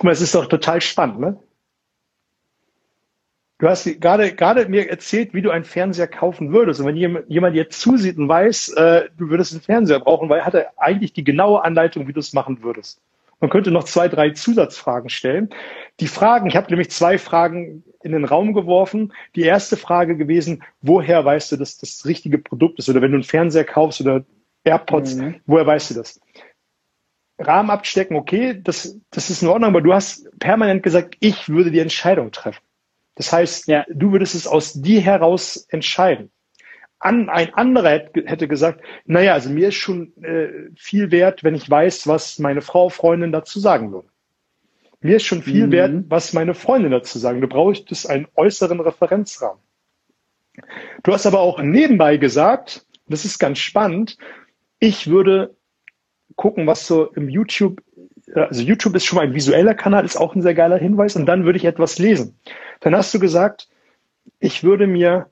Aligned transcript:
Guck 0.00 0.06
mal, 0.06 0.12
es 0.12 0.22
ist 0.22 0.34
doch 0.34 0.46
total 0.46 0.80
spannend, 0.80 1.20
ne? 1.20 1.38
Du 3.58 3.68
hast 3.68 3.84
gerade, 4.00 4.34
gerade 4.34 4.66
mir 4.66 4.88
erzählt, 4.88 5.34
wie 5.34 5.42
du 5.42 5.50
einen 5.50 5.66
Fernseher 5.66 6.08
kaufen 6.08 6.54
würdest. 6.54 6.80
Und 6.80 6.86
wenn 6.86 6.96
jemand 6.96 7.54
jetzt 7.54 7.82
zusieht 7.82 8.16
und 8.16 8.26
weiß, 8.26 8.70
äh, 8.70 9.10
du 9.18 9.28
würdest 9.28 9.52
einen 9.52 9.60
Fernseher 9.60 10.00
brauchen, 10.00 10.30
weil 10.30 10.42
hat 10.42 10.54
er 10.54 10.72
eigentlich 10.78 11.12
die 11.12 11.22
genaue 11.22 11.62
Anleitung, 11.62 12.08
wie 12.08 12.14
du 12.14 12.20
es 12.20 12.32
machen 12.32 12.62
würdest. 12.62 13.02
Man 13.40 13.50
könnte 13.50 13.70
noch 13.70 13.84
zwei, 13.84 14.08
drei 14.08 14.30
Zusatzfragen 14.30 15.10
stellen. 15.10 15.50
Die 16.00 16.08
Fragen, 16.08 16.46
ich 16.46 16.56
habe 16.56 16.70
nämlich 16.70 16.90
zwei 16.90 17.18
Fragen 17.18 17.84
in 18.02 18.12
den 18.12 18.24
Raum 18.24 18.54
geworfen. 18.54 19.12
Die 19.36 19.42
erste 19.42 19.76
Frage 19.76 20.16
gewesen, 20.16 20.62
woher 20.80 21.22
weißt 21.22 21.52
du, 21.52 21.58
dass 21.58 21.76
das, 21.76 21.98
das 21.98 22.06
richtige 22.06 22.38
Produkt 22.38 22.78
ist? 22.78 22.88
Oder 22.88 23.02
wenn 23.02 23.10
du 23.10 23.16
einen 23.16 23.24
Fernseher 23.24 23.64
kaufst 23.64 24.00
oder 24.00 24.24
AirPods, 24.64 25.16
mhm. 25.16 25.40
woher 25.44 25.66
weißt 25.66 25.90
du 25.90 25.94
das? 25.96 26.20
Rahmen 27.40 27.70
abstecken, 27.70 28.16
okay, 28.16 28.60
das, 28.62 28.98
das 29.10 29.30
ist 29.30 29.42
in 29.42 29.48
Ordnung, 29.48 29.70
aber 29.70 29.80
du 29.80 29.94
hast 29.94 30.28
permanent 30.38 30.82
gesagt, 30.82 31.16
ich 31.20 31.48
würde 31.48 31.70
die 31.70 31.78
Entscheidung 31.78 32.30
treffen. 32.32 32.62
Das 33.14 33.32
heißt, 33.32 33.66
ja. 33.68 33.84
du 33.88 34.12
würdest 34.12 34.34
es 34.34 34.46
aus 34.46 34.74
dir 34.74 35.00
heraus 35.00 35.66
entscheiden. 35.68 36.30
An, 36.98 37.30
ein 37.30 37.54
anderer 37.54 37.90
hätte 38.26 38.46
gesagt, 38.46 38.82
naja, 39.06 39.32
also 39.32 39.48
mir 39.48 39.68
ist 39.68 39.76
schon 39.76 40.12
äh, 40.22 40.70
viel 40.76 41.10
wert, 41.10 41.42
wenn 41.42 41.54
ich 41.54 41.68
weiß, 41.68 42.06
was 42.06 42.38
meine 42.38 42.60
Frau, 42.60 42.90
Freundin 42.90 43.32
dazu 43.32 43.58
sagen 43.58 43.90
würde. 43.90 44.08
Mir 45.00 45.16
ist 45.16 45.24
schon 45.24 45.42
viel 45.42 45.68
mhm. 45.68 45.72
wert, 45.72 45.92
was 46.08 46.34
meine 46.34 46.52
Freundin 46.52 46.92
dazu 46.92 47.18
sagen. 47.18 47.40
Du 47.40 47.48
brauchst 47.48 48.08
einen 48.10 48.28
äußeren 48.36 48.80
Referenzrahmen. 48.80 49.62
Du 51.02 51.12
hast 51.12 51.24
aber 51.24 51.40
auch 51.40 51.62
nebenbei 51.62 52.18
gesagt, 52.18 52.84
das 53.08 53.24
ist 53.24 53.38
ganz 53.38 53.58
spannend, 53.58 54.18
ich 54.78 55.08
würde 55.08 55.56
gucken, 56.36 56.66
was 56.66 56.86
so 56.86 57.06
im 57.12 57.28
YouTube, 57.28 57.80
äh, 58.34 58.40
also 58.40 58.62
YouTube 58.62 58.94
ist 58.96 59.04
schon 59.04 59.16
mal 59.16 59.26
ein 59.26 59.34
visueller 59.34 59.74
Kanal, 59.74 60.04
ist 60.04 60.16
auch 60.16 60.34
ein 60.34 60.42
sehr 60.42 60.54
geiler 60.54 60.78
Hinweis, 60.78 61.16
und 61.16 61.26
dann 61.26 61.44
würde 61.44 61.58
ich 61.58 61.64
etwas 61.64 61.98
lesen. 61.98 62.38
Dann 62.80 62.94
hast 62.94 63.12
du 63.14 63.18
gesagt, 63.18 63.68
ich 64.38 64.64
würde 64.64 64.86
mir 64.86 65.26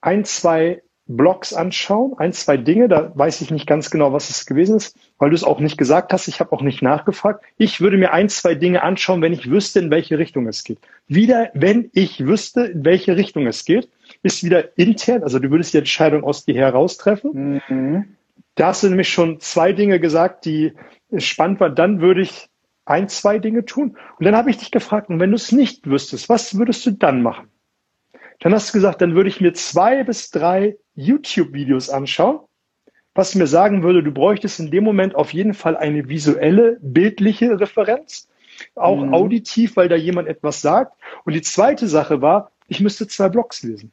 ein, 0.00 0.24
zwei 0.24 0.82
Blogs 1.08 1.52
anschauen, 1.52 2.14
ein, 2.18 2.32
zwei 2.32 2.56
Dinge, 2.56 2.88
da 2.88 3.12
weiß 3.14 3.40
ich 3.40 3.52
nicht 3.52 3.66
ganz 3.66 3.90
genau, 3.90 4.12
was 4.12 4.28
es 4.28 4.44
gewesen 4.44 4.76
ist, 4.76 4.96
weil 5.18 5.30
du 5.30 5.36
es 5.36 5.44
auch 5.44 5.60
nicht 5.60 5.78
gesagt 5.78 6.12
hast, 6.12 6.26
ich 6.26 6.40
habe 6.40 6.52
auch 6.52 6.62
nicht 6.62 6.82
nachgefragt. 6.82 7.44
Ich 7.58 7.80
würde 7.80 7.96
mir 7.96 8.12
ein, 8.12 8.28
zwei 8.28 8.56
Dinge 8.56 8.82
anschauen, 8.82 9.22
wenn 9.22 9.32
ich 9.32 9.48
wüsste, 9.48 9.78
in 9.78 9.90
welche 9.90 10.18
Richtung 10.18 10.48
es 10.48 10.64
geht. 10.64 10.80
Wieder, 11.06 11.50
wenn 11.54 11.90
ich 11.92 12.26
wüsste, 12.26 12.64
in 12.64 12.84
welche 12.84 13.16
Richtung 13.16 13.46
es 13.46 13.64
geht, 13.64 13.88
ist 14.22 14.42
wieder 14.42 14.76
intern, 14.76 15.22
also 15.22 15.38
du 15.38 15.50
würdest 15.50 15.74
die 15.74 15.78
Entscheidung 15.78 16.24
aus 16.24 16.44
dir 16.44 16.56
heraustreffen. 16.56 17.62
Mhm. 17.68 18.16
Da 18.56 18.68
hast 18.68 18.82
du 18.82 18.88
nämlich 18.88 19.10
schon 19.10 19.38
zwei 19.40 19.72
Dinge 19.72 20.00
gesagt, 20.00 20.44
die 20.44 20.72
spannend 21.16 21.60
waren. 21.60 21.74
Dann 21.74 22.00
würde 22.00 22.22
ich 22.22 22.48
ein, 22.86 23.08
zwei 23.08 23.38
Dinge 23.38 23.64
tun. 23.64 23.96
Und 24.18 24.24
dann 24.24 24.34
habe 24.34 24.50
ich 24.50 24.56
dich 24.56 24.70
gefragt, 24.70 25.08
und 25.10 25.20
wenn 25.20 25.30
du 25.30 25.36
es 25.36 25.52
nicht 25.52 25.86
wüsstest, 25.86 26.28
was 26.28 26.56
würdest 26.58 26.84
du 26.86 26.92
dann 26.92 27.22
machen? 27.22 27.50
Dann 28.40 28.54
hast 28.54 28.70
du 28.70 28.72
gesagt, 28.72 29.00
dann 29.02 29.14
würde 29.14 29.28
ich 29.28 29.40
mir 29.40 29.52
zwei 29.54 30.04
bis 30.04 30.30
drei 30.30 30.76
YouTube-Videos 30.94 31.90
anschauen, 31.90 32.40
was 33.14 33.34
mir 33.34 33.46
sagen 33.46 33.82
würde, 33.82 34.02
du 34.02 34.12
bräuchtest 34.12 34.60
in 34.60 34.70
dem 34.70 34.84
Moment 34.84 35.14
auf 35.14 35.32
jeden 35.32 35.54
Fall 35.54 35.76
eine 35.76 36.08
visuelle, 36.08 36.78
bildliche 36.80 37.58
Referenz, 37.58 38.28
auch 38.74 39.04
mhm. 39.04 39.14
auditiv, 39.14 39.76
weil 39.76 39.88
da 39.88 39.96
jemand 39.96 40.28
etwas 40.28 40.60
sagt. 40.60 40.92
Und 41.24 41.34
die 41.34 41.42
zweite 41.42 41.88
Sache 41.88 42.20
war, 42.22 42.50
ich 42.68 42.80
müsste 42.80 43.06
zwei 43.06 43.28
Blogs 43.28 43.62
lesen. 43.62 43.92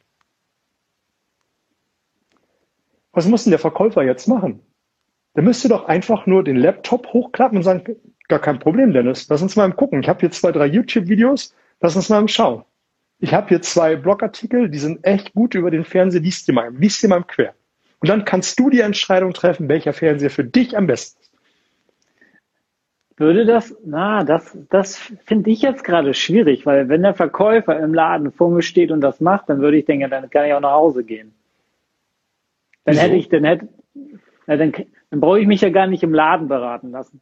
Was 3.14 3.28
muss 3.28 3.45
denn 3.45 3.52
der 3.52 3.59
Verkäufer 3.59 4.03
jetzt 4.03 4.28
machen? 4.28 4.59
Der 5.36 5.44
müsste 5.44 5.69
doch 5.69 5.86
einfach 5.86 6.25
nur 6.28 6.44
den 6.44 6.58
Laptop 6.58 7.08
hochklappen 7.14 7.58
und 7.58 7.64
sagen, 7.64 7.83
Gar 8.28 8.39
kein 8.39 8.59
Problem, 8.59 8.94
Dennis. 8.94 9.28
Lass 9.30 9.42
uns 9.42 9.56
mal 9.56 9.72
gucken. 9.73 10.02
Ich 10.02 10.09
habe 10.09 10.22
hier 10.22 10.31
zwei, 10.31 10.52
drei 10.52 10.66
YouTube-Videos. 10.66 11.53
Lass 11.81 11.95
uns 11.95 12.09
mal 12.09 12.28
schauen. 12.28 12.64
Ich 13.19 13.34
habe 13.34 13.50
hier 13.50 13.61
zwei 13.61 13.95
Blogartikel, 13.95 14.69
die 14.69 14.80
sind 14.80 15.06
echt 15.06 15.34
gut 15.34 15.56
über 15.56 15.72
den 15.72 15.86
Fernseher. 15.86 16.22
Lies 16.22 16.45
dir 16.45 16.53
mal, 16.53 16.73
lies 16.75 17.00
dir 17.00 17.09
mal 17.09 17.23
quer. 17.23 17.53
Und 18.00 18.09
dann 18.09 18.25
kannst 18.25 18.59
du 18.59 18.69
die 18.69 18.81
Entscheidung 18.81 19.34
treffen, 19.34 19.69
welcher 19.69 19.94
Fernseher 19.94 20.30
für 20.30 20.44
dich 20.44 20.75
am 20.75 20.88
besten 20.88 21.22
ist. 21.22 21.31
Würde 23.16 23.45
das, 23.45 23.75
na, 23.85 24.24
das, 24.24 24.57
das 24.72 24.97
finde 24.97 25.51
ich 25.51 25.62
jetzt 25.62 25.84
gerade 25.84 26.13
schwierig, 26.16 26.66
weil 26.66 26.90
wenn 26.90 27.03
der 27.03 27.13
Verkäufer 27.13 27.80
im 27.80 27.94
Laden 27.94 28.31
vor 28.31 28.50
mir 28.50 28.63
steht 28.63 28.91
und 28.91 29.01
das 29.01 29.22
macht, 29.22 29.50
dann 29.50 29.62
würde 29.62 29.78
ich 29.78 29.85
denken, 29.85 30.09
dann 30.09 30.30
kann 30.30 30.47
ich 30.47 30.53
auch 30.53 30.59
nach 30.59 30.72
Hause 30.72 31.03
gehen. 31.03 31.34
Dann 32.85 32.95
Wieso? 32.95 33.01
hätte 33.01 33.16
ich, 33.16 33.29
dann 33.29 33.44
hätte, 33.44 33.69
na, 34.47 34.57
dann, 34.57 34.73
dann 35.09 35.19
brauche 35.19 35.39
ich 35.39 35.47
mich 35.47 35.61
ja 35.61 35.69
gar 35.69 35.88
nicht 35.88 36.03
im 36.03 36.13
Laden 36.13 36.47
beraten 36.47 36.91
lassen. 36.91 37.21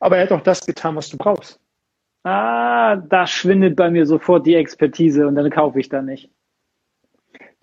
Aber 0.00 0.16
er 0.18 0.24
hat 0.24 0.32
auch 0.32 0.42
das 0.42 0.64
getan, 0.66 0.96
was 0.96 1.08
du 1.08 1.16
brauchst. 1.16 1.60
Ah, 2.22 2.96
da 2.96 3.26
schwindet 3.26 3.76
bei 3.76 3.90
mir 3.90 4.06
sofort 4.06 4.46
die 4.46 4.54
Expertise 4.54 5.26
und 5.26 5.34
dann 5.34 5.50
kaufe 5.50 5.78
ich 5.78 5.88
da 5.88 6.00
nicht. 6.00 6.30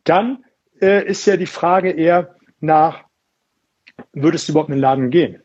Dann 0.03 0.45
äh, 0.81 1.05
ist 1.05 1.25
ja 1.25 1.37
die 1.37 1.47
Frage 1.47 1.91
eher 1.91 2.35
nach, 2.59 3.05
würdest 4.13 4.47
du 4.47 4.53
überhaupt 4.53 4.69
in 4.69 4.75
den 4.75 4.81
Laden 4.81 5.09
gehen? 5.09 5.41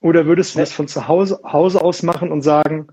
Oder 0.00 0.26
würdest 0.26 0.54
du 0.54 0.58
das 0.58 0.72
von 0.72 0.88
zu 0.88 1.08
Hause, 1.08 1.40
Hause 1.42 1.82
aus 1.82 2.02
machen 2.02 2.30
und 2.30 2.42
sagen, 2.42 2.88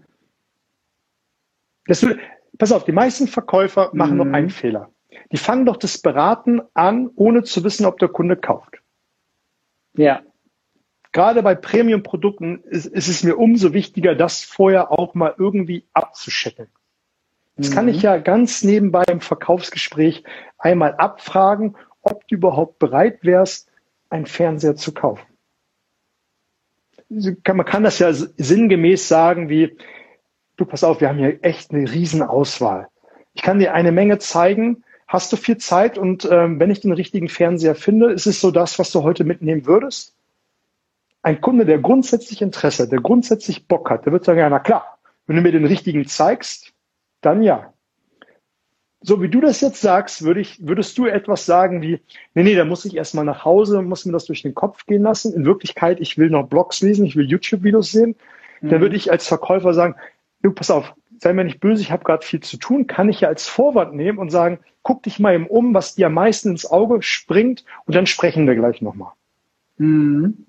du, 1.86 2.18
pass 2.58 2.72
auf, 2.72 2.86
die 2.86 2.92
meisten 2.92 3.28
Verkäufer 3.28 3.92
machen 3.94 4.14
mhm. 4.14 4.18
noch 4.18 4.34
einen 4.34 4.50
Fehler. 4.50 4.93
Die 5.32 5.38
fangen 5.38 5.66
doch 5.66 5.78
das 5.78 5.98
Beraten 5.98 6.62
an, 6.74 7.10
ohne 7.16 7.44
zu 7.44 7.64
wissen, 7.64 7.86
ob 7.86 8.00
der 8.00 8.10
Kunde 8.10 8.36
kauft. 8.36 8.82
Ja 9.96 10.22
gerade 11.14 11.44
bei 11.44 11.56
Premium-Produkten 11.56 12.64
ist, 12.66 12.88
ist, 12.88 13.08
es 13.08 13.24
mir 13.24 13.38
umso 13.38 13.72
wichtiger, 13.72 14.16
das 14.16 14.44
vorher 14.44 14.92
auch 14.92 15.14
mal 15.14 15.34
irgendwie 15.38 15.86
abzuschecken. 15.94 16.68
Das 17.56 17.70
mhm. 17.70 17.74
kann 17.74 17.88
ich 17.88 17.98
mhm. 17.98 18.04
ja 18.04 18.18
ganz 18.18 18.64
nebenbei 18.64 19.04
im 19.10 19.22
Verkaufsgespräch 19.22 20.24
einmal 20.58 20.96
abfragen, 20.96 21.78
ob 22.02 22.28
du 22.28 22.36
überhaupt 22.36 22.80
bereit 22.80 23.20
wärst, 23.22 23.70
einen 24.10 24.26
Fernseher 24.26 24.76
zu 24.76 24.94
kaufen. 24.94 25.26
Man 27.10 27.66
kann 27.66 27.84
das 27.84 28.00
ja 28.00 28.12
sinngemäß 28.12 29.08
sagen 29.08 29.48
wie, 29.48 29.78
du 30.58 30.66
pass 30.66 30.84
auf, 30.84 31.00
wir 31.00 31.10
haben 31.10 31.20
hier 31.20 31.44
echt 31.44 31.72
eine 31.72 31.90
Riesenauswahl. 31.90 32.88
Ich 33.36 33.44
kann 33.44 33.60
dir 33.60 33.74
eine 33.74 33.92
Menge 33.92 34.18
zeigen. 34.18 34.84
Hast 35.14 35.32
du 35.32 35.38
viel 35.38 35.58
Zeit? 35.58 35.98
Und 35.98 36.28
ähm, 36.30 36.60
wenn 36.60 36.72
ich 36.72 36.82
den 36.82 36.92
richtigen 36.92 37.30
Fernseher 37.30 37.76
finde, 37.76 38.12
ist 38.12 38.26
es 38.26 38.42
so 38.42 38.52
das, 38.52 38.80
was 38.80 38.92
du 38.92 39.04
heute 39.04 39.24
mitnehmen 39.24 39.66
würdest? 39.66 40.14
ein 41.24 41.40
Kunde, 41.40 41.66
der 41.66 41.80
grundsätzlich 41.80 42.42
Interesse 42.42 42.84
hat, 42.84 42.92
der 42.92 43.00
grundsätzlich 43.00 43.68
Bock 43.68 43.90
hat, 43.90 44.06
der 44.06 44.14
wird 44.14 44.26
sagen, 44.26 44.40
ja, 44.40 44.50
na 44.50 44.60
klar, 44.60 45.00
wenn 45.26 45.38
du 45.38 45.42
mir 45.42 45.54
den 45.54 45.66
richtigen 45.66 46.06
zeigst, 46.06 46.74
dann 47.22 47.42
ja. 47.42 47.74
So 49.02 49.22
wie 49.22 49.30
du 49.30 49.42
das 49.42 49.60
jetzt 49.62 49.82
sagst, 49.82 50.24
würde 50.24 50.42
ich, 50.42 50.66
würdest 50.66 50.98
du 50.98 51.08
etwas 51.08 51.46
sagen 51.46 51.82
wie, 51.82 52.02
nee, 52.36 52.44
nee, 52.44 52.56
da 52.56 52.66
muss 52.66 52.86
ich 52.86 52.96
erstmal 52.96 53.26
nach 53.26 53.44
Hause, 53.44 53.82
muss 53.82 54.06
mir 54.06 54.12
das 54.12 54.26
durch 54.26 54.44
den 54.44 54.54
Kopf 54.54 54.86
gehen 54.86 55.04
lassen. 55.04 55.34
In 55.34 55.46
Wirklichkeit, 55.46 56.00
ich 56.00 56.18
will 56.18 56.30
noch 56.30 56.48
Blogs 56.48 56.82
lesen, 56.82 57.06
ich 57.06 57.16
will 57.16 57.30
YouTube-Videos 57.30 57.92
sehen. 57.92 58.16
Mhm. 58.62 58.70
Dann 58.70 58.82
würde 58.82 58.96
ich 58.96 59.12
als 59.12 59.28
Verkäufer 59.28 59.74
sagen, 59.74 59.96
du, 60.42 60.52
pass 60.52 60.72
auf, 60.72 60.94
sei 61.20 61.34
mir 61.34 61.44
nicht 61.44 61.60
böse, 61.60 61.82
ich 61.82 61.92
habe 61.92 62.04
gerade 62.04 62.26
viel 62.26 62.42
zu 62.42 62.58
tun, 62.58 62.88
kann 62.88 63.10
ich 63.10 63.22
ja 63.22 63.28
als 63.28 63.48
Vorwand 63.48 63.94
nehmen 63.94 64.18
und 64.18 64.30
sagen, 64.30 64.60
guck 64.82 65.04
dich 65.04 65.20
mal 65.20 65.34
eben 65.34 65.48
um, 65.48 65.74
was 65.74 65.96
dir 65.96 66.08
am 66.08 66.14
meisten 66.14 66.50
ins 66.50 66.70
Auge 66.70 67.02
springt 67.02 67.64
und 67.86 67.96
dann 67.96 68.06
sprechen 68.06 68.48
wir 68.48 68.56
gleich 68.56 68.82
nochmal. 68.82 69.14
Mhm. 69.78 70.46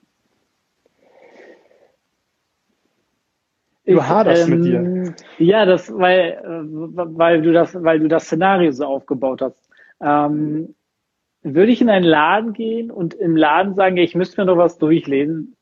Du 3.86 4.02
haderst 4.02 4.48
ähm, 4.48 4.58
mit 4.58 4.64
dir. 4.64 5.14
Ja, 5.38 5.66
das, 5.66 5.92
weil, 5.92 6.38
äh, 6.42 6.96
weil 7.18 7.42
du 7.42 7.52
das, 7.52 7.74
weil 7.74 8.00
du 8.00 8.08
das 8.08 8.24
Szenario 8.24 8.72
so 8.72 8.86
aufgebaut 8.86 9.42
hast. 9.42 9.68
Ähm, 10.00 10.74
würde 11.42 11.72
ich 11.72 11.82
in 11.82 11.90
einen 11.90 12.06
Laden 12.06 12.54
gehen 12.54 12.90
und 12.90 13.12
im 13.14 13.36
Laden 13.36 13.74
sagen, 13.74 13.98
ich 13.98 14.14
müsste 14.14 14.40
mir 14.40 14.46
noch 14.46 14.56
was 14.56 14.78
durchlesen? 14.78 15.54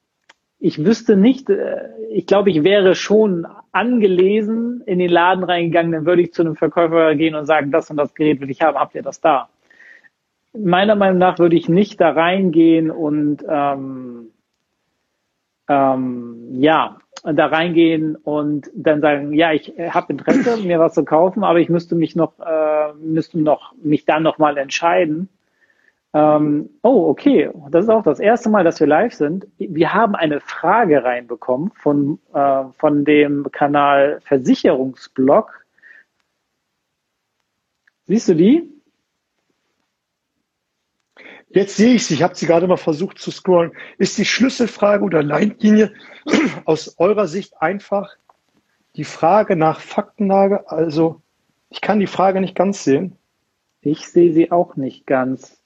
Ich 0.65 0.85
wüsste 0.85 1.17
nicht, 1.17 1.51
äh, 1.51 1.89
ich 2.09 2.25
glaube, 2.25 2.51
ich 2.51 2.63
wäre 2.63 2.95
schon 2.95 3.49
angelesen 3.73 4.81
in 4.87 5.01
den 5.01 5.11
Laden 5.11 5.43
reingegangen, 5.43 5.91
dann 5.91 6.07
würde 6.07 6.23
ich 6.23 6.33
zu 6.33 6.43
einem 6.43 6.55
Verkäufer 6.55 7.17
gehen 7.17 7.35
und 7.35 7.47
sagen, 7.47 7.73
das 7.73 7.91
und 7.91 7.97
das 7.97 8.15
Gerät 8.15 8.41
will 8.41 8.49
ich 8.49 8.63
haben, 8.63 8.79
habt 8.79 8.95
ihr 8.95 9.03
das 9.03 9.21
da? 9.21 9.49
Meiner 10.57 10.95
Meinung 10.95 11.19
nach 11.19 11.41
würde 11.41 11.57
ich 11.57 11.69
nicht 11.69 12.01
da 12.01 12.11
reingehen 12.11 12.93
und 12.93 13.45
ähm, 13.49 14.29
ähm, 15.69 16.61
ja, 16.61 16.99
da 17.25 17.47
reingehen 17.47 18.15
und 18.15 18.71
dann 18.73 19.01
sagen, 19.01 19.33
ja, 19.33 19.53
ich 19.53 19.73
habe 19.77 20.13
Interesse, 20.13 20.63
mir 20.63 20.79
was 20.79 20.95
zu 20.95 21.05
kaufen, 21.05 21.43
aber 21.43 21.59
ich 21.59 21.71
müsste 21.71 21.97
mich 21.97 22.15
noch, 22.15 22.39
äh, 22.39 22.93
müsste 23.01 23.41
noch 23.41 23.75
mich 23.83 24.05
dann 24.05 24.23
noch 24.23 24.39
entscheiden. 24.39 25.29
Ähm, 26.15 26.69
oh, 26.83 27.09
okay, 27.09 27.51
das 27.71 27.85
ist 27.85 27.91
auch 27.91 28.03
das 28.03 28.21
erste 28.21 28.51
Mal, 28.51 28.65
dass 28.65 28.81
wir 28.81 28.87
live 28.87 29.15
sind. 29.15 29.47
Wir 29.57 29.95
haben 29.95 30.15
eine 30.15 30.41
Frage 30.41 31.03
reinbekommen 31.05 31.73
von 31.75 32.19
äh, 32.35 32.65
von 32.77 33.05
dem 33.05 33.51
Kanal 33.51 34.21
Versicherungsblog. 34.25 35.65
Siehst 38.05 38.29
du 38.29 38.35
die? 38.35 38.69
Jetzt 41.49 41.77
sehe 41.77 41.95
ich 41.95 42.07
sie, 42.07 42.15
ich 42.15 42.23
habe 42.23 42.35
sie 42.35 42.47
gerade 42.47 42.67
mal 42.67 42.77
versucht 42.77 43.19
zu 43.19 43.31
scrollen. 43.31 43.73
Ist 43.99 44.19
die 44.19 44.25
Schlüsselfrage 44.25 45.05
oder 45.05 45.23
Leitlinie 45.23 45.93
aus 46.65 46.99
eurer 46.99 47.27
Sicht 47.27 47.61
einfach 47.61 48.17
die 48.97 49.05
Frage 49.05 49.57
nach 49.57 49.81
Faktenlage? 49.81 50.71
Also 50.71 51.23
ich 51.71 51.81
kann 51.81 52.01
die 52.01 52.07
Frage 52.07 52.41
nicht 52.41 52.55
ganz 52.55 52.85
sehen. 52.85 53.17
Ich 53.81 54.09
sehe 54.09 54.33
sie 54.33 54.51
auch 54.51 54.77
nicht 54.77 55.07
ganz. 55.07 55.62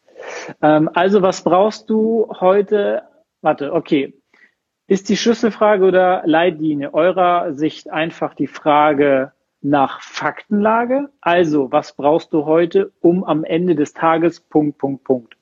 Ähm, 0.62 0.90
also 0.92 1.22
was 1.22 1.42
brauchst 1.42 1.90
du 1.90 2.28
heute? 2.40 3.02
Warte, 3.42 3.72
okay. 3.72 4.14
Ist 4.88 5.08
die 5.08 5.16
Schlüsselfrage 5.16 5.84
oder 5.84 6.22
Leitlinie 6.26 6.94
eurer 6.94 7.52
Sicht 7.54 7.90
einfach 7.90 8.34
die 8.34 8.46
Frage 8.46 9.32
nach 9.60 10.00
Faktenlage? 10.00 11.08
Also, 11.20 11.72
was 11.72 11.94
brauchst 11.94 12.32
du 12.32 12.44
heute, 12.44 12.92
um 13.00 13.24
am 13.24 13.42
Ende 13.42 13.74
des 13.74 13.94
Tages 13.94 14.40
Punkt, 14.40 14.78
Punkt, 14.78 15.02
Punkt? 15.02 15.36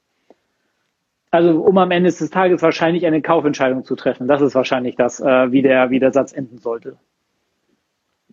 Also, 1.31 1.61
um 1.61 1.77
am 1.79 1.91
Ende 1.91 2.11
des 2.11 2.31
Tages 2.31 2.62
wahrscheinlich 2.62 3.05
eine 3.06 3.20
Kaufentscheidung 3.20 3.85
zu 3.85 3.97
treffen. 3.97 4.29
Das 4.29 4.41
ist 4.41 4.55
wahrscheinlich 4.55 4.97
das, 4.97 5.20
äh, 5.20 5.53
wie, 5.53 5.62
der, 5.62 5.91
wie 5.91 5.99
der 5.99 6.12
Satz 6.12 6.32
enden 6.32 6.59
sollte. 6.59 6.97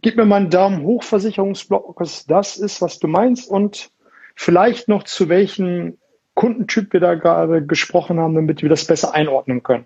Gib 0.01 0.15
mir 0.15 0.25
mal 0.25 0.37
einen 0.37 0.49
Daumen 0.49 0.83
hoch, 0.83 1.03
Versicherungsblock, 1.03 1.99
was 1.99 2.25
das 2.25 2.57
ist, 2.57 2.81
was 2.81 2.99
du 2.99 3.07
meinst 3.07 3.49
und 3.49 3.91
vielleicht 4.35 4.87
noch 4.87 5.03
zu 5.03 5.29
welchem 5.29 5.97
Kundentyp 6.41 6.91
wir 6.91 6.99
da 6.99 7.13
gerade 7.13 7.63
gesprochen 7.63 8.19
haben, 8.19 8.33
damit 8.33 8.63
wir 8.63 8.69
das 8.69 8.85
besser 8.85 9.13
einordnen 9.13 9.61
können. 9.61 9.85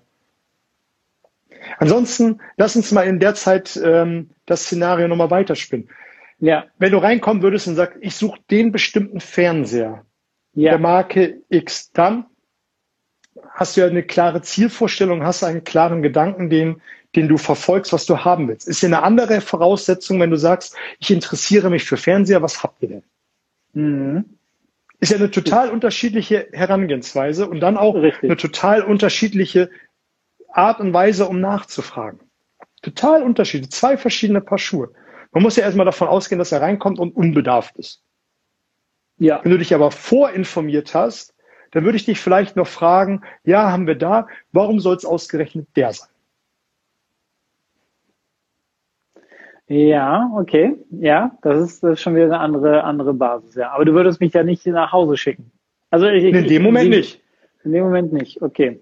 Ansonsten, 1.80 2.40
lass 2.56 2.78
uns 2.78 2.94
mal 2.94 3.02
in 3.02 3.20
der 3.20 3.36
Zeit 3.36 3.78
ähm, 3.84 4.30
das 4.46 4.64
Szenario 4.64 5.10
nochmal 5.10 5.32
weiterspinnen. 5.32 5.90
Ja. 6.40 6.64
Wenn 6.80 6.94
du 6.94 7.00
reinkommen 7.00 7.44
würdest 7.44 7.68
und 7.68 7.76
sagst, 7.76 7.98
ich 8.00 8.16
suche 8.16 8.40
den 8.50 8.72
bestimmten 8.72 9.20
Fernseher 9.20 10.06
ja. 10.54 10.72
der 10.72 10.80
Marke 10.80 11.42
X, 11.50 11.92
dann 11.92 12.26
hast 13.50 13.76
du 13.76 13.82
ja 13.82 13.88
eine 13.88 14.04
klare 14.04 14.42
Zielvorstellung, 14.42 15.26
hast 15.26 15.44
einen 15.44 15.66
klaren 15.66 16.02
Gedanken, 16.02 16.50
den, 16.50 16.82
den 17.18 17.28
du 17.28 17.36
verfolgst, 17.36 17.92
was 17.92 18.06
du 18.06 18.20
haben 18.20 18.48
willst. 18.48 18.70
Ist 18.70 18.80
ja 18.80 18.88
eine 18.88 19.04
andere 19.04 19.42
Voraussetzung, 19.42 20.22
wenn 20.22 20.30
du 20.30 20.38
sagst, 20.38 20.74
ich 21.00 21.12
interessiere 21.12 21.70
mich 21.70 21.84
für 21.84 21.98
Fernseher, 21.98 22.42
was 22.42 22.64
habt 22.64 22.82
ihr 22.82 22.88
denn? 22.88 23.04
Mhm. 23.74 24.36
Ist 25.00 25.12
ja 25.12 25.18
eine 25.18 25.32
total 25.32 25.70
unterschiedliche 25.70 26.48
Herangehensweise 26.54 27.48
und 27.48 27.60
dann 27.60 27.78
auch 27.78 27.96
Richtig. 27.96 28.24
eine 28.24 28.38
total 28.38 28.82
unterschiedliche 28.82 29.70
Art 30.50 30.80
und 30.80 30.94
Weise, 30.94 31.28
um 31.28 31.42
nachzufragen. 31.42 32.20
Total 32.82 33.24
unterschiedlich. 33.24 33.72
Zwei 33.72 33.98
verschiedene 33.98 34.42
Paar 34.42 34.58
Schuhe. 34.58 34.92
Man 35.32 35.44
muss 35.44 35.58
ja 35.58 35.64
erstmal 35.64 35.86
davon 35.86 36.08
ausgehen, 36.08 36.40
dass 36.40 36.52
er 36.52 36.62
reinkommt 36.62 36.98
und 36.98 37.16
unbedarft 37.16 37.76
ist. 37.78 38.02
Ja. 39.18 39.42
Wenn 39.44 39.52
du 39.52 39.58
dich 39.58 39.74
aber 39.74 39.92
vorinformiert 39.92 40.94
hast, 40.94 41.34
dann 41.72 41.84
würde 41.84 41.98
ich 41.98 42.06
dich 42.06 42.20
vielleicht 42.20 42.56
noch 42.56 42.68
fragen, 42.68 43.22
ja, 43.44 43.72
haben 43.72 43.88
wir 43.88 43.96
da, 43.96 44.28
warum 44.54 44.80
soll 44.80 44.96
es 44.96 45.04
ausgerechnet 45.04 45.68
der 45.76 45.92
sein? 45.92 46.10
Ja, 49.68 50.32
okay. 50.36 50.76
Ja, 50.92 51.38
das 51.42 51.62
ist, 51.62 51.84
das 51.84 51.94
ist 51.94 52.02
schon 52.02 52.16
wieder 52.16 52.26
eine 52.26 52.40
andere, 52.40 52.84
andere 52.84 53.14
Basis, 53.14 53.56
ja. 53.56 53.72
Aber 53.72 53.86
du 53.86 53.94
würdest 53.94 54.20
mich 54.20 54.34
ja 54.34 54.44
nicht 54.44 54.66
nach 54.68 54.92
Hause 54.92 55.18
schicken. 55.18 55.52
Also 55.90 56.08
ich, 56.08 56.24
in 56.24 56.48
dem 56.48 56.64
Moment 56.64 56.94
ich, 56.94 56.98
nicht. 56.98 57.22
In 57.64 57.72
dem 57.72 57.84
Moment 57.84 58.14
nicht, 58.14 58.42
okay. 58.42 58.82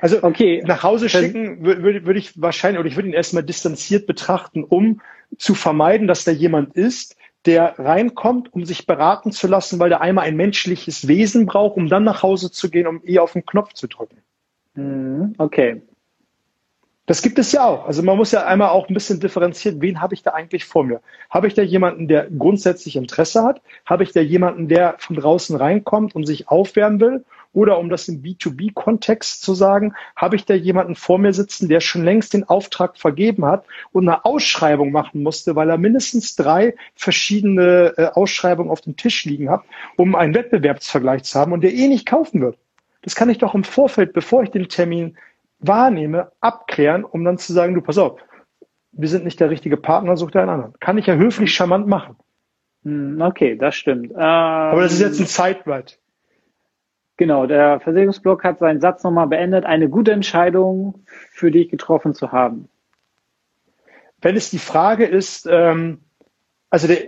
Also 0.00 0.22
okay. 0.22 0.62
nach 0.66 0.82
Hause 0.82 1.08
schicken 1.08 1.64
würde, 1.64 2.04
würde 2.04 2.18
ich 2.18 2.40
wahrscheinlich, 2.40 2.80
oder 2.80 2.88
ich 2.88 2.96
würde 2.96 3.08
ihn 3.08 3.14
erstmal 3.14 3.44
distanziert 3.44 4.06
betrachten, 4.06 4.64
um 4.64 5.00
zu 5.38 5.54
vermeiden, 5.54 6.06
dass 6.06 6.24
da 6.24 6.32
jemand 6.32 6.74
ist, 6.74 7.16
der 7.46 7.78
reinkommt, 7.78 8.52
um 8.52 8.64
sich 8.64 8.86
beraten 8.86 9.32
zu 9.32 9.46
lassen, 9.46 9.78
weil 9.78 9.88
der 9.88 10.00
einmal 10.00 10.26
ein 10.26 10.36
menschliches 10.36 11.08
Wesen 11.08 11.46
braucht, 11.46 11.76
um 11.76 11.88
dann 11.88 12.04
nach 12.04 12.22
Hause 12.22 12.50
zu 12.50 12.68
gehen, 12.68 12.86
um 12.86 13.00
eher 13.04 13.22
auf 13.22 13.32
den 13.32 13.46
Knopf 13.46 13.72
zu 13.72 13.86
drücken. 13.86 14.18
Mhm, 14.74 15.34
okay. 15.38 15.82
Das 17.10 17.22
gibt 17.22 17.40
es 17.40 17.50
ja 17.50 17.64
auch. 17.64 17.86
Also 17.86 18.04
man 18.04 18.16
muss 18.16 18.30
ja 18.30 18.46
einmal 18.46 18.68
auch 18.68 18.88
ein 18.88 18.94
bisschen 18.94 19.18
differenzieren, 19.18 19.82
wen 19.82 20.00
habe 20.00 20.14
ich 20.14 20.22
da 20.22 20.30
eigentlich 20.30 20.64
vor 20.64 20.84
mir? 20.84 21.00
Habe 21.28 21.48
ich 21.48 21.54
da 21.54 21.62
jemanden, 21.62 22.06
der 22.06 22.30
grundsätzlich 22.30 22.94
Interesse 22.94 23.42
hat? 23.42 23.60
Habe 23.84 24.04
ich 24.04 24.12
da 24.12 24.20
jemanden, 24.20 24.68
der 24.68 24.94
von 24.98 25.16
draußen 25.16 25.56
reinkommt 25.56 26.14
und 26.14 26.24
sich 26.24 26.46
aufwärmen 26.46 27.00
will? 27.00 27.24
Oder 27.52 27.80
um 27.80 27.88
das 27.88 28.06
im 28.06 28.22
B2B-Kontext 28.22 29.42
zu 29.42 29.54
sagen, 29.54 29.94
habe 30.14 30.36
ich 30.36 30.44
da 30.44 30.54
jemanden 30.54 30.94
vor 30.94 31.18
mir 31.18 31.32
sitzen, 31.32 31.68
der 31.68 31.80
schon 31.80 32.04
längst 32.04 32.32
den 32.32 32.48
Auftrag 32.48 32.96
vergeben 32.96 33.44
hat 33.44 33.64
und 33.90 34.08
eine 34.08 34.24
Ausschreibung 34.24 34.92
machen 34.92 35.24
musste, 35.24 35.56
weil 35.56 35.68
er 35.68 35.78
mindestens 35.78 36.36
drei 36.36 36.76
verschiedene 36.94 37.92
äh, 37.96 38.04
Ausschreibungen 38.14 38.70
auf 38.70 38.82
dem 38.82 38.96
Tisch 38.96 39.24
liegen 39.24 39.50
hat, 39.50 39.64
um 39.96 40.14
einen 40.14 40.36
Wettbewerbsvergleich 40.36 41.24
zu 41.24 41.36
haben 41.40 41.52
und 41.52 41.62
der 41.62 41.74
eh 41.74 41.88
nicht 41.88 42.06
kaufen 42.06 42.40
wird. 42.40 42.56
Das 43.02 43.16
kann 43.16 43.30
ich 43.30 43.38
doch 43.38 43.54
im 43.54 43.64
Vorfeld, 43.64 44.12
bevor 44.12 44.44
ich 44.44 44.50
den 44.50 44.68
Termin 44.68 45.16
wahrnehme, 45.60 46.32
abklären, 46.40 47.04
um 47.04 47.24
dann 47.24 47.38
zu 47.38 47.52
sagen, 47.52 47.74
du 47.74 47.80
pass 47.80 47.98
auf, 47.98 48.20
wir 48.92 49.08
sind 49.08 49.24
nicht 49.24 49.40
der 49.40 49.50
richtige 49.50 49.76
Partner, 49.76 50.16
such 50.16 50.32
dir 50.32 50.40
einen 50.40 50.50
anderen. 50.50 50.74
Kann 50.80 50.98
ich 50.98 51.06
ja 51.06 51.14
höflich 51.14 51.54
charmant 51.54 51.86
machen. 51.86 52.16
Hm, 52.84 53.20
okay, 53.20 53.56
das 53.56 53.76
stimmt. 53.76 54.10
Ähm, 54.12 54.18
Aber 54.18 54.82
das 54.82 54.92
ist 54.92 55.00
jetzt 55.00 55.20
ein 55.20 55.26
Zeitweit. 55.26 55.98
Genau, 57.16 57.46
der 57.46 57.80
Versicherungsblock 57.80 58.44
hat 58.44 58.58
seinen 58.58 58.80
Satz 58.80 59.04
nochmal 59.04 59.26
beendet, 59.26 59.66
eine 59.66 59.90
gute 59.90 60.12
Entscheidung 60.12 61.04
für 61.32 61.50
dich 61.50 61.68
getroffen 61.68 62.14
zu 62.14 62.32
haben. 62.32 62.68
Wenn 64.22 64.36
es 64.36 64.50
die 64.50 64.58
Frage 64.58 65.04
ist, 65.04 65.46
ähm, 65.50 66.00
also 66.70 66.86
der, 66.86 66.98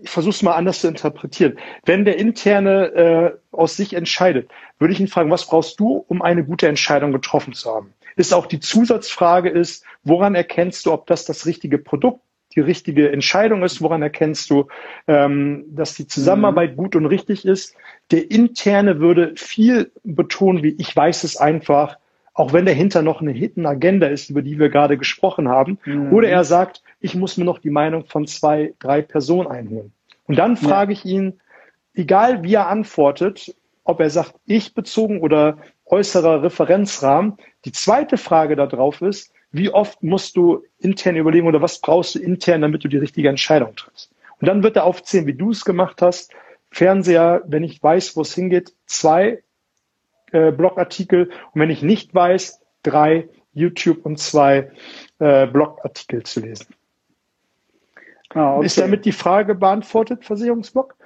ich 0.00 0.10
versuche 0.10 0.34
es 0.34 0.42
mal 0.42 0.54
anders 0.54 0.80
zu 0.80 0.88
interpretieren. 0.88 1.58
Wenn 1.84 2.04
der 2.04 2.18
interne 2.18 2.86
äh, 2.94 3.38
aus 3.50 3.76
sich 3.76 3.94
entscheidet, 3.94 4.50
würde 4.78 4.92
ich 4.92 5.00
ihn 5.00 5.08
fragen, 5.08 5.30
was 5.30 5.46
brauchst 5.46 5.80
du, 5.80 6.04
um 6.06 6.22
eine 6.22 6.44
gute 6.44 6.68
Entscheidung 6.68 7.12
getroffen 7.12 7.52
zu 7.52 7.74
haben? 7.74 7.92
Ist 8.16 8.34
auch 8.34 8.46
die 8.46 8.60
Zusatzfrage 8.60 9.50
ist, 9.50 9.84
woran 10.02 10.34
erkennst 10.34 10.86
du, 10.86 10.92
ob 10.92 11.06
das 11.06 11.24
das 11.26 11.46
richtige 11.46 11.78
Produkt 11.78 12.20
die 12.56 12.60
richtige 12.60 13.12
Entscheidung 13.12 13.62
ist, 13.62 13.82
woran 13.82 14.02
erkennst 14.02 14.48
du, 14.50 14.66
ähm, 15.06 15.64
dass 15.68 15.94
die 15.94 16.06
Zusammenarbeit 16.06 16.72
mhm. 16.72 16.76
gut 16.76 16.96
und 16.96 17.06
richtig 17.06 17.44
ist. 17.44 17.76
Der 18.10 18.30
interne 18.30 18.98
würde 18.98 19.34
viel 19.36 19.92
betonen, 20.02 20.62
wie 20.62 20.74
ich 20.78 20.96
weiß 20.96 21.24
es 21.24 21.36
einfach, 21.36 21.98
auch 22.32 22.52
wenn 22.52 22.66
dahinter 22.66 23.02
noch 23.02 23.20
eine 23.20 23.32
Hidden 23.32 23.66
Agenda 23.66 24.06
ist, 24.06 24.30
über 24.30 24.42
die 24.42 24.58
wir 24.58 24.70
gerade 24.70 24.96
gesprochen 24.96 25.48
haben. 25.48 25.78
Mhm. 25.84 26.12
Oder 26.12 26.28
er 26.28 26.44
sagt, 26.44 26.82
ich 27.00 27.14
muss 27.14 27.36
mir 27.36 27.44
noch 27.44 27.58
die 27.58 27.70
Meinung 27.70 28.06
von 28.06 28.26
zwei, 28.26 28.74
drei 28.78 29.02
Personen 29.02 29.48
einholen. 29.48 29.92
Und 30.26 30.38
dann 30.38 30.56
frage 30.56 30.92
ja. 30.92 30.98
ich 30.98 31.04
ihn, 31.04 31.40
egal 31.94 32.42
wie 32.42 32.54
er 32.54 32.68
antwortet, 32.68 33.54
ob 33.84 34.00
er 34.00 34.10
sagt, 34.10 34.34
ich 34.46 34.74
bezogen 34.74 35.20
oder 35.20 35.58
äußerer 35.86 36.42
Referenzrahmen. 36.42 37.36
Die 37.64 37.72
zweite 37.72 38.16
Frage 38.16 38.56
darauf 38.56 39.00
ist, 39.02 39.32
wie 39.52 39.70
oft 39.70 40.02
musst 40.02 40.36
du 40.36 40.64
intern 40.78 41.16
überlegen 41.16 41.46
oder 41.46 41.62
was 41.62 41.80
brauchst 41.80 42.14
du 42.14 42.18
intern, 42.18 42.62
damit 42.62 42.84
du 42.84 42.88
die 42.88 42.98
richtige 42.98 43.28
Entscheidung 43.28 43.74
triffst. 43.76 44.10
Und 44.40 44.48
dann 44.48 44.62
wird 44.62 44.76
er 44.76 44.84
aufzählen, 44.84 45.26
wie 45.26 45.34
du 45.34 45.50
es 45.50 45.64
gemacht 45.64 46.02
hast. 46.02 46.32
Fernseher, 46.70 47.42
wenn 47.46 47.64
ich 47.64 47.82
weiß, 47.82 48.16
wo 48.16 48.22
es 48.22 48.34
hingeht, 48.34 48.74
zwei 48.86 49.42
äh, 50.32 50.52
Blogartikel 50.52 51.30
und 51.52 51.60
wenn 51.60 51.70
ich 51.70 51.82
nicht 51.82 52.14
weiß, 52.14 52.60
drei 52.82 53.28
YouTube 53.54 54.04
und 54.04 54.18
zwei 54.18 54.70
äh, 55.18 55.46
Blogartikel 55.46 56.22
zu 56.24 56.40
lesen. 56.40 56.74
Ah, 58.30 58.56
okay. 58.56 58.66
Ist 58.66 58.78
damit 58.78 59.06
die 59.06 59.12
Frage 59.12 59.54
beantwortet, 59.54 60.24
Versicherungsblock? 60.24 60.96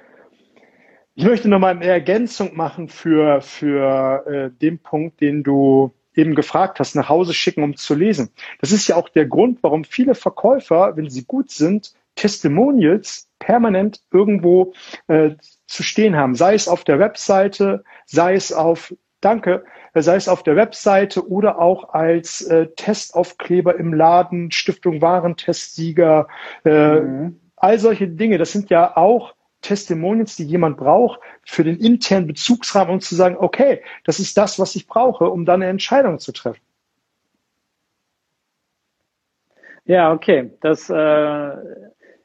Ich 1.21 1.27
möchte 1.27 1.49
nochmal 1.49 1.75
eine 1.75 1.85
Ergänzung 1.85 2.57
machen 2.57 2.89
für, 2.89 3.41
für 3.41 4.25
äh, 4.25 4.49
den 4.59 4.79
Punkt, 4.79 5.21
den 5.21 5.43
du 5.43 5.93
eben 6.15 6.33
gefragt 6.33 6.79
hast, 6.79 6.95
nach 6.95 7.09
Hause 7.09 7.35
schicken, 7.35 7.61
um 7.61 7.75
zu 7.75 7.93
lesen. 7.93 8.31
Das 8.59 8.71
ist 8.71 8.87
ja 8.87 8.95
auch 8.95 9.07
der 9.07 9.27
Grund, 9.27 9.59
warum 9.61 9.83
viele 9.83 10.15
Verkäufer, 10.15 10.97
wenn 10.97 11.11
sie 11.11 11.23
gut 11.25 11.51
sind, 11.51 11.93
Testimonials 12.15 13.29
permanent 13.37 14.01
irgendwo 14.11 14.73
äh, 15.05 15.35
zu 15.67 15.83
stehen 15.83 16.15
haben. 16.15 16.33
Sei 16.33 16.55
es 16.55 16.67
auf 16.67 16.85
der 16.85 16.97
Webseite, 16.97 17.83
sei 18.07 18.33
es 18.33 18.51
auf, 18.51 18.91
danke, 19.19 19.63
sei 19.93 20.15
es 20.15 20.27
auf 20.27 20.41
der 20.41 20.55
Webseite 20.55 21.29
oder 21.29 21.59
auch 21.59 21.93
als 21.93 22.41
äh, 22.41 22.65
Testaufkleber 22.75 23.75
im 23.75 23.93
Laden, 23.93 24.49
Stiftung 24.49 25.03
Warentestsieger, 25.03 26.27
äh, 26.65 26.99
mhm. 26.99 27.39
all 27.57 27.77
solche 27.77 28.07
Dinge. 28.07 28.39
Das 28.39 28.51
sind 28.51 28.71
ja 28.71 28.97
auch 28.97 29.35
Testimonials, 29.61 30.35
die 30.35 30.45
jemand 30.45 30.77
braucht 30.77 31.19
für 31.45 31.63
den 31.63 31.77
internen 31.77 32.27
Bezugsrahmen, 32.27 32.93
um 32.95 32.99
zu 32.99 33.15
sagen, 33.15 33.37
okay, 33.37 33.81
das 34.03 34.19
ist 34.19 34.37
das, 34.37 34.59
was 34.59 34.75
ich 34.75 34.87
brauche, 34.87 35.29
um 35.29 35.45
dann 35.45 35.61
eine 35.61 35.69
Entscheidung 35.69 36.19
zu 36.19 36.31
treffen. 36.31 36.61
Ja, 39.85 40.11
okay. 40.11 40.51
Das 40.61 40.89
äh, 40.89 41.51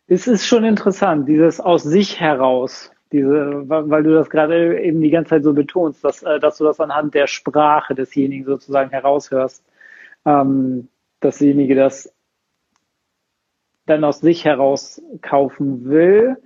ist, 0.07 0.27
ist 0.27 0.47
schon 0.47 0.65
interessant, 0.65 1.29
dieses 1.29 1.61
aus 1.61 1.83
sich 1.83 2.21
heraus, 2.21 2.93
diese, 3.13 3.69
weil 3.69 4.03
du 4.03 4.15
das 4.15 4.31
gerade 4.31 4.81
eben 4.81 5.01
die 5.01 5.11
ganze 5.11 5.31
Zeit 5.31 5.45
so 5.45 5.53
betonst, 5.53 6.05
dass, 6.05 6.23
äh, 6.23 6.39
dass 6.39 6.59
du 6.59 6.65
das 6.65 6.81
anhand 6.81 7.15
der 7.15 7.27
Sprache 7.27 7.95
desjenigen 7.95 8.45
sozusagen 8.45 8.91
heraushörst, 8.91 9.65
ähm, 10.25 10.89
dass 11.21 11.39
derjenige 11.39 11.75
das 11.75 12.13
dann 13.87 14.05
aus 14.05 14.21
sich 14.21 14.45
heraus 14.45 15.01
kaufen 15.23 15.89
will 15.89 16.37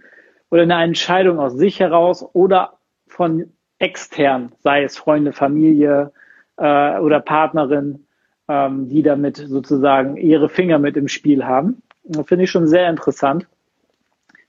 oder 0.51 0.63
eine 0.63 0.83
Entscheidung 0.83 1.39
aus 1.39 1.55
sich 1.55 1.81
heraus 1.81 2.29
oder 2.35 2.75
von 3.07 3.53
extern, 3.79 4.53
sei 4.61 4.83
es 4.85 4.97
Freunde, 4.97 5.33
Familie 5.33 6.13
äh, 6.57 6.99
oder 6.99 7.21
Partnerin, 7.21 8.07
ähm, 8.49 8.89
die 8.89 9.03
damit 9.03 9.37
sozusagen 9.37 10.17
ihre 10.17 10.49
Finger 10.49 10.79
mit 10.79 10.97
im 10.97 11.09
Spiel 11.09 11.45
haben. 11.45 11.83
Finde 12.27 12.45
ich 12.45 12.51
schon 12.51 12.67
sehr 12.67 12.89
interessant. 12.91 13.47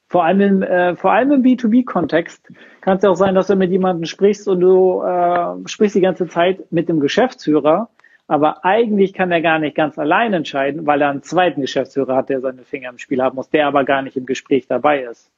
Vor 0.07 0.25
allem, 0.25 0.41
im, 0.41 0.61
äh, 0.61 0.95
vor 0.97 1.13
allem 1.13 1.31
im 1.31 1.41
B2B-Kontext 1.41 2.51
kann 2.81 2.97
es 2.97 3.03
ja 3.03 3.09
auch 3.09 3.15
sein, 3.15 3.33
dass 3.33 3.47
du 3.47 3.55
mit 3.55 3.71
jemandem 3.71 4.03
sprichst 4.03 4.47
und 4.49 4.59
du 4.59 5.01
äh, 5.01 5.67
sprichst 5.69 5.95
die 5.95 6.01
ganze 6.01 6.27
Zeit 6.27 6.69
mit 6.69 6.89
dem 6.89 6.99
Geschäftsführer, 6.99 7.89
aber 8.27 8.65
eigentlich 8.65 9.13
kann 9.13 9.31
er 9.31 9.41
gar 9.41 9.59
nicht 9.59 9.75
ganz 9.75 9.97
allein 9.97 10.33
entscheiden, 10.33 10.85
weil 10.85 11.01
er 11.01 11.11
einen 11.11 11.23
zweiten 11.23 11.61
Geschäftsführer 11.61 12.17
hat, 12.17 12.27
der 12.27 12.41
seine 12.41 12.63
Finger 12.63 12.89
im 12.89 12.97
Spiel 12.97 13.21
haben 13.21 13.35
muss, 13.35 13.49
der 13.49 13.67
aber 13.67 13.85
gar 13.85 14.01
nicht 14.01 14.17
im 14.17 14.25
Gespräch 14.25 14.67
dabei 14.67 15.03
ist. 15.03 15.30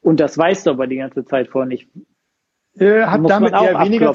Und 0.00 0.20
das 0.20 0.38
weißt 0.38 0.66
du 0.66 0.70
aber 0.70 0.86
die 0.86 0.96
ganze 0.96 1.24
Zeit 1.24 1.48
vorher 1.48 1.68
nicht. 1.68 1.88
Äh, 2.78 3.02
hat 3.02 3.28
damit 3.28 3.52
eher 3.52 3.78
weniger, 3.80 4.14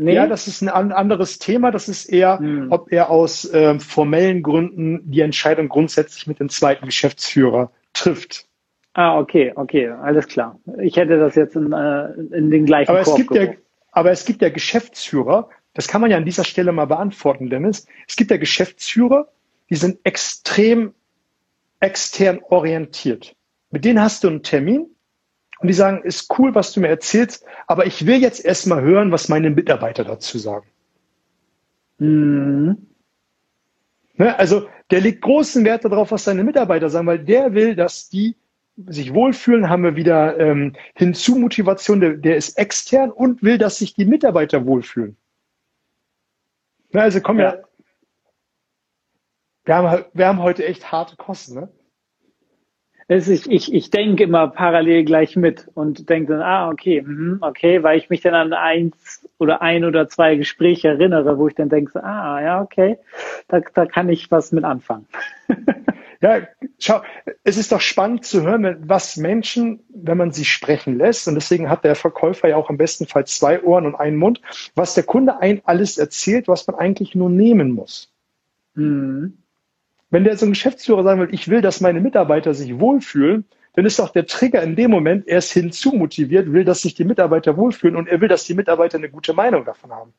Nee? 0.00 0.14
Ja, 0.14 0.26
das 0.26 0.48
ist 0.48 0.62
ein 0.62 0.92
anderes 0.92 1.38
Thema. 1.38 1.70
Das 1.70 1.88
ist 1.88 2.06
eher, 2.06 2.38
hm. 2.38 2.68
ob 2.72 2.90
er 2.90 3.10
aus 3.10 3.44
äh, 3.52 3.78
formellen 3.78 4.42
Gründen 4.42 5.10
die 5.10 5.20
Entscheidung 5.20 5.68
grundsätzlich 5.68 6.26
mit 6.26 6.40
dem 6.40 6.48
zweiten 6.48 6.86
Geschäftsführer 6.86 7.70
trifft. 7.92 8.46
Ah, 8.94 9.18
okay, 9.18 9.52
okay, 9.54 9.88
alles 9.90 10.26
klar. 10.26 10.58
Ich 10.80 10.96
hätte 10.96 11.18
das 11.18 11.34
jetzt 11.34 11.54
in, 11.54 11.72
äh, 11.72 12.12
in 12.34 12.50
den 12.50 12.64
gleichen 12.64 12.90
aber 12.90 13.02
Korb 13.02 13.18
es 13.18 13.26
gibt 13.26 13.34
ja, 13.34 13.52
Aber 13.92 14.10
es 14.10 14.24
gibt 14.24 14.40
ja 14.40 14.48
Geschäftsführer, 14.48 15.50
das 15.74 15.86
kann 15.86 16.00
man 16.00 16.10
ja 16.10 16.16
an 16.16 16.24
dieser 16.24 16.44
Stelle 16.44 16.72
mal 16.72 16.86
beantworten, 16.86 17.50
Dennis. 17.50 17.86
Es 18.08 18.16
gibt 18.16 18.30
ja 18.30 18.38
Geschäftsführer, 18.38 19.28
die 19.68 19.76
sind 19.76 19.98
extrem 20.04 20.94
extern 21.78 22.40
orientiert. 22.48 23.36
Mit 23.70 23.84
denen 23.84 24.00
hast 24.00 24.24
du 24.24 24.28
einen 24.28 24.42
Termin, 24.42 24.86
und 25.60 25.68
die 25.68 25.74
sagen, 25.74 26.02
ist 26.02 26.32
cool, 26.38 26.54
was 26.54 26.72
du 26.72 26.80
mir 26.80 26.88
erzählst, 26.88 27.44
aber 27.66 27.86
ich 27.86 28.06
will 28.06 28.16
jetzt 28.16 28.44
erstmal 28.44 28.82
hören, 28.82 29.12
was 29.12 29.28
meine 29.28 29.50
Mitarbeiter 29.50 30.04
dazu 30.04 30.38
sagen. 30.38 30.66
Mhm. 31.98 32.86
Ne, 34.14 34.38
also 34.38 34.68
der 34.90 35.00
legt 35.00 35.20
großen 35.20 35.64
Wert 35.64 35.84
darauf, 35.84 36.10
was 36.10 36.24
seine 36.24 36.44
Mitarbeiter 36.44 36.88
sagen, 36.88 37.06
weil 37.06 37.18
der 37.18 37.54
will, 37.54 37.76
dass 37.76 38.08
die 38.08 38.36
sich 38.86 39.12
wohlfühlen, 39.12 39.68
haben 39.68 39.82
wir 39.82 39.96
wieder 39.96 40.38
ähm, 40.40 40.74
Hinzu-Motivation, 40.94 42.00
der, 42.00 42.14
der 42.14 42.36
ist 42.36 42.56
extern 42.56 43.10
und 43.10 43.42
will, 43.42 43.58
dass 43.58 43.78
sich 43.78 43.94
die 43.94 44.06
Mitarbeiter 44.06 44.64
wohlfühlen. 44.64 45.16
Ne, 46.92 47.02
also 47.02 47.20
komm 47.20 47.38
ja. 47.38 47.54
ja 47.54 47.62
wir, 49.64 49.74
haben, 49.74 50.04
wir 50.14 50.26
haben 50.26 50.42
heute 50.42 50.64
echt 50.64 50.90
harte 50.90 51.16
Kosten, 51.16 51.54
ne? 51.54 51.68
Ich, 53.10 53.50
ich, 53.50 53.74
ich 53.74 53.90
denke 53.90 54.22
immer 54.22 54.48
parallel 54.48 55.04
gleich 55.04 55.34
mit 55.34 55.66
und 55.74 56.08
denke 56.08 56.34
dann, 56.34 56.42
ah, 56.42 56.70
okay, 56.70 57.02
mh, 57.02 57.38
okay, 57.40 57.82
weil 57.82 57.98
ich 57.98 58.08
mich 58.08 58.20
dann 58.20 58.34
an 58.34 58.52
eins 58.52 59.28
oder 59.38 59.62
ein 59.62 59.84
oder 59.84 60.08
zwei 60.08 60.36
Gespräche 60.36 60.88
erinnere, 60.88 61.36
wo 61.36 61.48
ich 61.48 61.54
dann 61.54 61.68
denke, 61.68 62.02
ah, 62.04 62.40
ja, 62.40 62.62
okay, 62.62 62.98
da, 63.48 63.60
da 63.74 63.86
kann 63.86 64.08
ich 64.08 64.30
was 64.30 64.52
mit 64.52 64.64
anfangen. 64.64 65.06
Ja, 66.22 66.42
schau, 66.78 67.00
es 67.44 67.56
ist 67.56 67.72
doch 67.72 67.80
spannend 67.80 68.26
zu 68.26 68.42
hören, 68.42 68.76
was 68.86 69.16
Menschen, 69.16 69.80
wenn 69.88 70.18
man 70.18 70.32
sie 70.32 70.44
sprechen 70.44 70.98
lässt, 70.98 71.26
und 71.26 71.34
deswegen 71.34 71.70
hat 71.70 71.82
der 71.82 71.94
Verkäufer 71.94 72.48
ja 72.48 72.56
auch 72.56 72.68
im 72.68 72.76
besten 72.76 73.06
Fall 73.06 73.26
zwei 73.26 73.62
Ohren 73.62 73.86
und 73.86 73.94
einen 73.94 74.18
Mund, 74.18 74.42
was 74.74 74.92
der 74.92 75.04
Kunde 75.04 75.40
ein 75.40 75.62
alles 75.64 75.96
erzählt, 75.96 76.46
was 76.46 76.66
man 76.66 76.76
eigentlich 76.76 77.14
nur 77.14 77.30
nehmen 77.30 77.70
muss. 77.70 78.12
Mhm. 78.74 79.38
Wenn 80.10 80.24
der 80.24 80.36
so 80.36 80.46
ein 80.46 80.52
Geschäftsführer 80.52 81.02
sagen 81.02 81.20
will, 81.20 81.28
ich 81.32 81.48
will, 81.48 81.60
dass 81.60 81.80
meine 81.80 82.00
Mitarbeiter 82.00 82.52
sich 82.52 82.78
wohlfühlen, 82.78 83.44
dann 83.74 83.86
ist 83.86 83.98
doch 83.98 84.10
der 84.10 84.26
Trigger 84.26 84.62
in 84.62 84.74
dem 84.74 84.90
Moment 84.90 85.28
erst 85.28 85.52
hinzumotiviert, 85.52 86.52
will, 86.52 86.64
dass 86.64 86.82
sich 86.82 86.94
die 86.94 87.04
Mitarbeiter 87.04 87.56
wohlfühlen 87.56 87.96
und 87.96 88.08
er 88.08 88.20
will, 88.20 88.28
dass 88.28 88.44
die 88.44 88.54
Mitarbeiter 88.54 88.98
eine 88.98 89.08
gute 89.08 89.32
Meinung 89.32 89.64
davon 89.64 89.92
haben. 89.92 90.12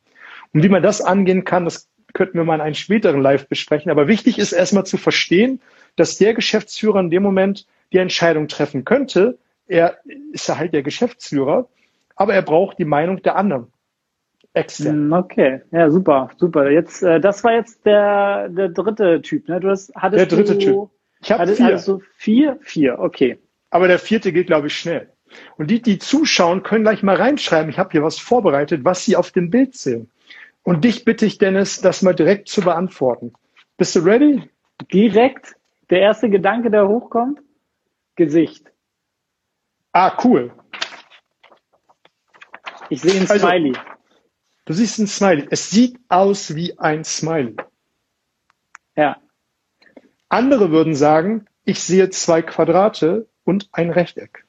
Und 0.53 0.63
wie 0.63 0.69
man 0.69 0.81
das 0.81 1.01
angehen 1.01 1.43
kann, 1.43 1.65
das 1.65 1.89
könnten 2.13 2.37
wir 2.37 2.45
mal 2.45 2.55
in 2.55 2.61
einem 2.61 2.75
späteren 2.75 3.21
Live 3.21 3.47
besprechen. 3.47 3.91
Aber 3.91 4.07
wichtig 4.07 4.37
ist 4.37 4.53
erstmal 4.53 4.85
zu 4.85 4.97
verstehen, 4.97 5.61
dass 5.95 6.17
der 6.17 6.33
Geschäftsführer 6.33 6.99
in 6.99 7.09
dem 7.09 7.23
Moment 7.23 7.67
die 7.91 7.97
Entscheidung 7.97 8.47
treffen 8.47 8.85
könnte. 8.85 9.37
Er 9.67 9.97
ist 10.31 10.47
ja 10.47 10.57
halt 10.57 10.73
der 10.73 10.83
Geschäftsführer, 10.83 11.67
aber 12.15 12.33
er 12.33 12.41
braucht 12.41 12.79
die 12.79 12.85
Meinung 12.85 13.21
der 13.21 13.35
anderen. 13.35 13.67
Extern. 14.53 14.95
Hm, 14.95 15.13
okay, 15.13 15.61
ja, 15.71 15.89
super, 15.89 16.29
super. 16.37 16.69
Jetzt, 16.69 17.03
äh, 17.03 17.19
das 17.19 17.43
war 17.43 17.53
jetzt 17.53 17.85
der, 17.85 18.49
der 18.49 18.69
dritte 18.69 19.21
Typ, 19.21 19.47
ne? 19.47 19.59
Du 19.59 19.69
hast, 19.69 19.93
hattest 19.95 20.31
der 20.31 20.37
dritte 20.37 20.57
du, 20.57 20.59
Typ. 20.59 20.89
Ich 21.21 21.31
habe 21.31 21.47
vier. 21.47 21.65
Hattest 21.65 21.87
du 21.87 22.01
vier? 22.17 22.59
Vier, 22.61 22.99
okay. 22.99 23.39
Aber 23.69 23.87
der 23.87 23.99
vierte 23.99 24.33
geht, 24.33 24.47
glaube 24.47 24.67
ich, 24.67 24.75
schnell. 24.75 25.09
Und 25.57 25.71
die, 25.71 25.81
die 25.81 25.97
zuschauen, 25.97 26.63
können 26.63 26.83
gleich 26.83 27.03
mal 27.03 27.15
reinschreiben. 27.15 27.69
Ich 27.69 27.79
habe 27.79 27.91
hier 27.91 28.03
was 28.03 28.19
vorbereitet, 28.19 28.83
was 28.83 29.05
sie 29.05 29.15
auf 29.15 29.31
dem 29.31 29.49
Bild 29.49 29.75
sehen. 29.75 30.11
Und 30.63 30.83
dich 30.83 31.05
bitte 31.05 31.25
ich, 31.25 31.37
Dennis, 31.37 31.79
das 31.79 32.01
mal 32.01 32.13
direkt 32.13 32.49
zu 32.49 32.61
beantworten. 32.61 33.33
Bist 33.77 33.95
du 33.95 33.99
ready? 34.01 34.49
Direkt. 34.91 35.55
Der 35.89 36.01
erste 36.01 36.29
Gedanke, 36.29 36.69
der 36.69 36.87
hochkommt? 36.87 37.39
Gesicht. 38.15 38.71
Ah, 39.93 40.17
cool. 40.23 40.51
Ich 42.89 43.01
sehe 43.01 43.19
ein 43.19 43.29
also, 43.29 43.47
Du 44.65 44.73
siehst 44.73 44.99
ein 44.99 45.07
Smiley. 45.07 45.47
Es 45.49 45.69
sieht 45.69 45.99
aus 46.07 46.55
wie 46.55 46.77
ein 46.77 47.03
Smiley. 47.03 47.55
Ja. 48.95 49.17
Andere 50.29 50.71
würden 50.71 50.95
sagen, 50.95 51.47
ich 51.65 51.81
sehe 51.83 52.09
zwei 52.09 52.41
Quadrate 52.41 53.27
und 53.43 53.69
ein 53.71 53.89
Rechteck. 53.89 54.45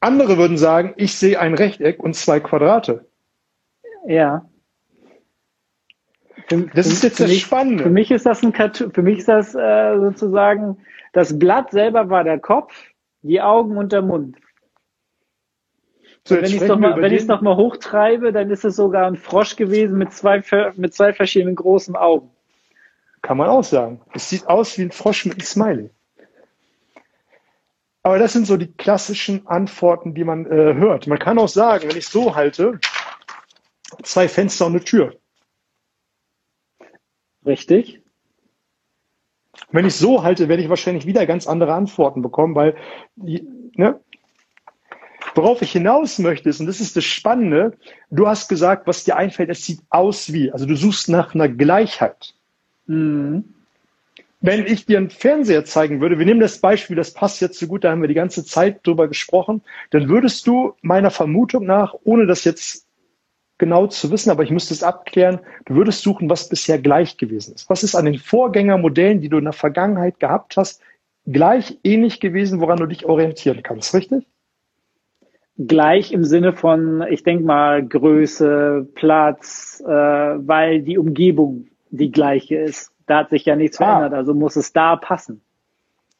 Andere 0.00 0.36
würden 0.36 0.58
sagen, 0.58 0.94
ich 0.96 1.16
sehe 1.16 1.38
ein 1.38 1.54
Rechteck 1.54 2.02
und 2.02 2.14
zwei 2.14 2.40
Quadrate. 2.40 3.06
Ja. 4.06 4.48
Für, 6.48 6.66
das 6.74 6.88
ist 6.88 7.04
jetzt 7.04 7.20
das 7.20 7.30
mich, 7.30 7.42
Spannende. 7.42 7.84
Für 7.84 7.90
mich 7.90 8.10
ist 8.10 8.26
das 8.26 8.42
ein 8.42 8.52
Cartoon, 8.52 8.92
für 8.92 9.02
mich 9.02 9.18
ist 9.18 9.28
das 9.28 9.54
äh, 9.54 9.98
sozusagen, 9.98 10.78
das 11.12 11.38
Blatt 11.38 11.70
selber 11.70 12.10
war 12.10 12.24
der 12.24 12.40
Kopf, 12.40 12.74
die 13.22 13.40
Augen 13.40 13.76
und 13.76 13.92
der 13.92 14.02
Mund. 14.02 14.36
So, 16.24 16.36
wenn 16.36 16.44
ich 16.44 16.60
es 16.60 16.68
nochmal, 16.68 17.24
nochmal 17.24 17.56
hochtreibe, 17.56 18.32
dann 18.32 18.50
ist 18.50 18.64
es 18.64 18.76
sogar 18.76 19.06
ein 19.06 19.16
Frosch 19.16 19.56
gewesen 19.56 19.98
mit 19.98 20.12
zwei, 20.12 20.42
mit 20.76 20.94
zwei 20.94 21.12
verschiedenen 21.12 21.56
großen 21.56 21.96
Augen. 21.96 22.30
Kann 23.22 23.36
man 23.36 23.48
auch 23.48 23.64
sagen. 23.64 24.00
Es 24.12 24.28
sieht 24.28 24.46
aus 24.46 24.78
wie 24.78 24.82
ein 24.82 24.92
Frosch 24.92 25.24
mit 25.24 25.34
einem 25.34 25.42
Smiley. 25.42 25.90
Aber 28.04 28.18
das 28.18 28.32
sind 28.32 28.46
so 28.46 28.56
die 28.56 28.72
klassischen 28.72 29.46
Antworten, 29.46 30.14
die 30.14 30.24
man 30.24 30.46
äh, 30.46 30.74
hört. 30.74 31.06
Man 31.06 31.18
kann 31.18 31.38
auch 31.38 31.48
sagen, 31.48 31.88
wenn 31.88 31.96
ich 31.96 32.08
so 32.08 32.34
halte, 32.34 32.80
zwei 34.02 34.28
Fenster 34.28 34.66
und 34.66 34.72
eine 34.72 34.84
Tür. 34.84 35.16
Richtig. 37.46 38.02
Wenn 39.70 39.86
ich 39.86 39.94
so 39.94 40.22
halte, 40.22 40.48
werde 40.48 40.62
ich 40.62 40.68
wahrscheinlich 40.68 41.06
wieder 41.06 41.26
ganz 41.26 41.46
andere 41.46 41.74
Antworten 41.74 42.22
bekommen, 42.22 42.54
weil 42.54 42.76
ne, 43.16 44.00
Worauf 45.34 45.62
ich 45.62 45.72
hinaus 45.72 46.18
möchte, 46.18 46.48
ist, 46.48 46.60
und 46.60 46.66
das 46.66 46.80
ist 46.80 46.96
das 46.96 47.04
Spannende, 47.04 47.76
du 48.10 48.26
hast 48.26 48.48
gesagt, 48.48 48.86
was 48.86 49.04
dir 49.04 49.16
einfällt, 49.16 49.50
es 49.50 49.64
sieht 49.64 49.80
aus 49.88 50.32
wie. 50.32 50.52
Also 50.52 50.66
du 50.66 50.76
suchst 50.76 51.08
nach 51.08 51.34
einer 51.34 51.48
Gleichheit. 51.48 52.34
Mhm. 52.86 53.44
Wenn 54.40 54.66
ich 54.66 54.86
dir 54.86 54.98
einen 54.98 55.10
Fernseher 55.10 55.64
zeigen 55.64 56.00
würde, 56.00 56.18
wir 56.18 56.26
nehmen 56.26 56.40
das 56.40 56.58
Beispiel, 56.58 56.96
das 56.96 57.12
passt 57.12 57.40
jetzt 57.40 57.58
so 57.58 57.68
gut, 57.68 57.84
da 57.84 57.92
haben 57.92 58.00
wir 58.00 58.08
die 58.08 58.14
ganze 58.14 58.44
Zeit 58.44 58.84
drüber 58.84 59.06
gesprochen, 59.06 59.62
dann 59.90 60.08
würdest 60.08 60.46
du 60.48 60.74
meiner 60.82 61.12
Vermutung 61.12 61.64
nach, 61.64 61.94
ohne 62.02 62.26
das 62.26 62.42
jetzt 62.44 62.86
genau 63.58 63.86
zu 63.86 64.10
wissen, 64.10 64.30
aber 64.30 64.42
ich 64.42 64.50
müsste 64.50 64.74
es 64.74 64.82
abklären, 64.82 65.38
du 65.66 65.76
würdest 65.76 66.02
suchen, 66.02 66.28
was 66.28 66.48
bisher 66.48 66.80
gleich 66.80 67.16
gewesen 67.16 67.54
ist. 67.54 67.70
Was 67.70 67.84
ist 67.84 67.94
an 67.94 68.06
den 68.06 68.18
Vorgängermodellen, 68.18 69.20
die 69.20 69.28
du 69.28 69.38
in 69.38 69.44
der 69.44 69.52
Vergangenheit 69.52 70.18
gehabt 70.18 70.56
hast, 70.56 70.82
gleich 71.24 71.78
ähnlich 71.84 72.18
gewesen, 72.18 72.60
woran 72.60 72.78
du 72.78 72.86
dich 72.86 73.06
orientieren 73.06 73.62
kannst, 73.62 73.94
richtig? 73.94 74.26
Gleich 75.58 76.12
im 76.12 76.24
Sinne 76.24 76.52
von, 76.52 77.04
ich 77.08 77.22
denke 77.22 77.44
mal, 77.44 77.86
Größe, 77.86 78.86
Platz, 78.94 79.82
äh, 79.86 79.90
weil 79.90 80.82
die 80.82 80.98
Umgebung 80.98 81.68
die 81.90 82.10
gleiche 82.10 82.56
ist. 82.56 82.92
Da 83.06 83.18
hat 83.18 83.30
sich 83.30 83.44
ja 83.44 83.56
nichts 83.56 83.80
ah. 83.80 83.84
verändert, 83.84 84.14
also 84.14 84.34
muss 84.34 84.56
es 84.56 84.72
da 84.72 84.96
passen. 84.96 85.42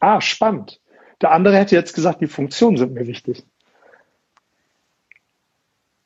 Ah, 0.01 0.21
spannend. 0.21 0.81
Der 1.21 1.31
andere 1.31 1.57
hätte 1.57 1.77
jetzt 1.77 1.95
gesagt, 1.95 2.21
die 2.21 2.27
Funktionen 2.27 2.77
sind 2.77 2.95
mir 2.95 3.07
wichtig. 3.07 3.45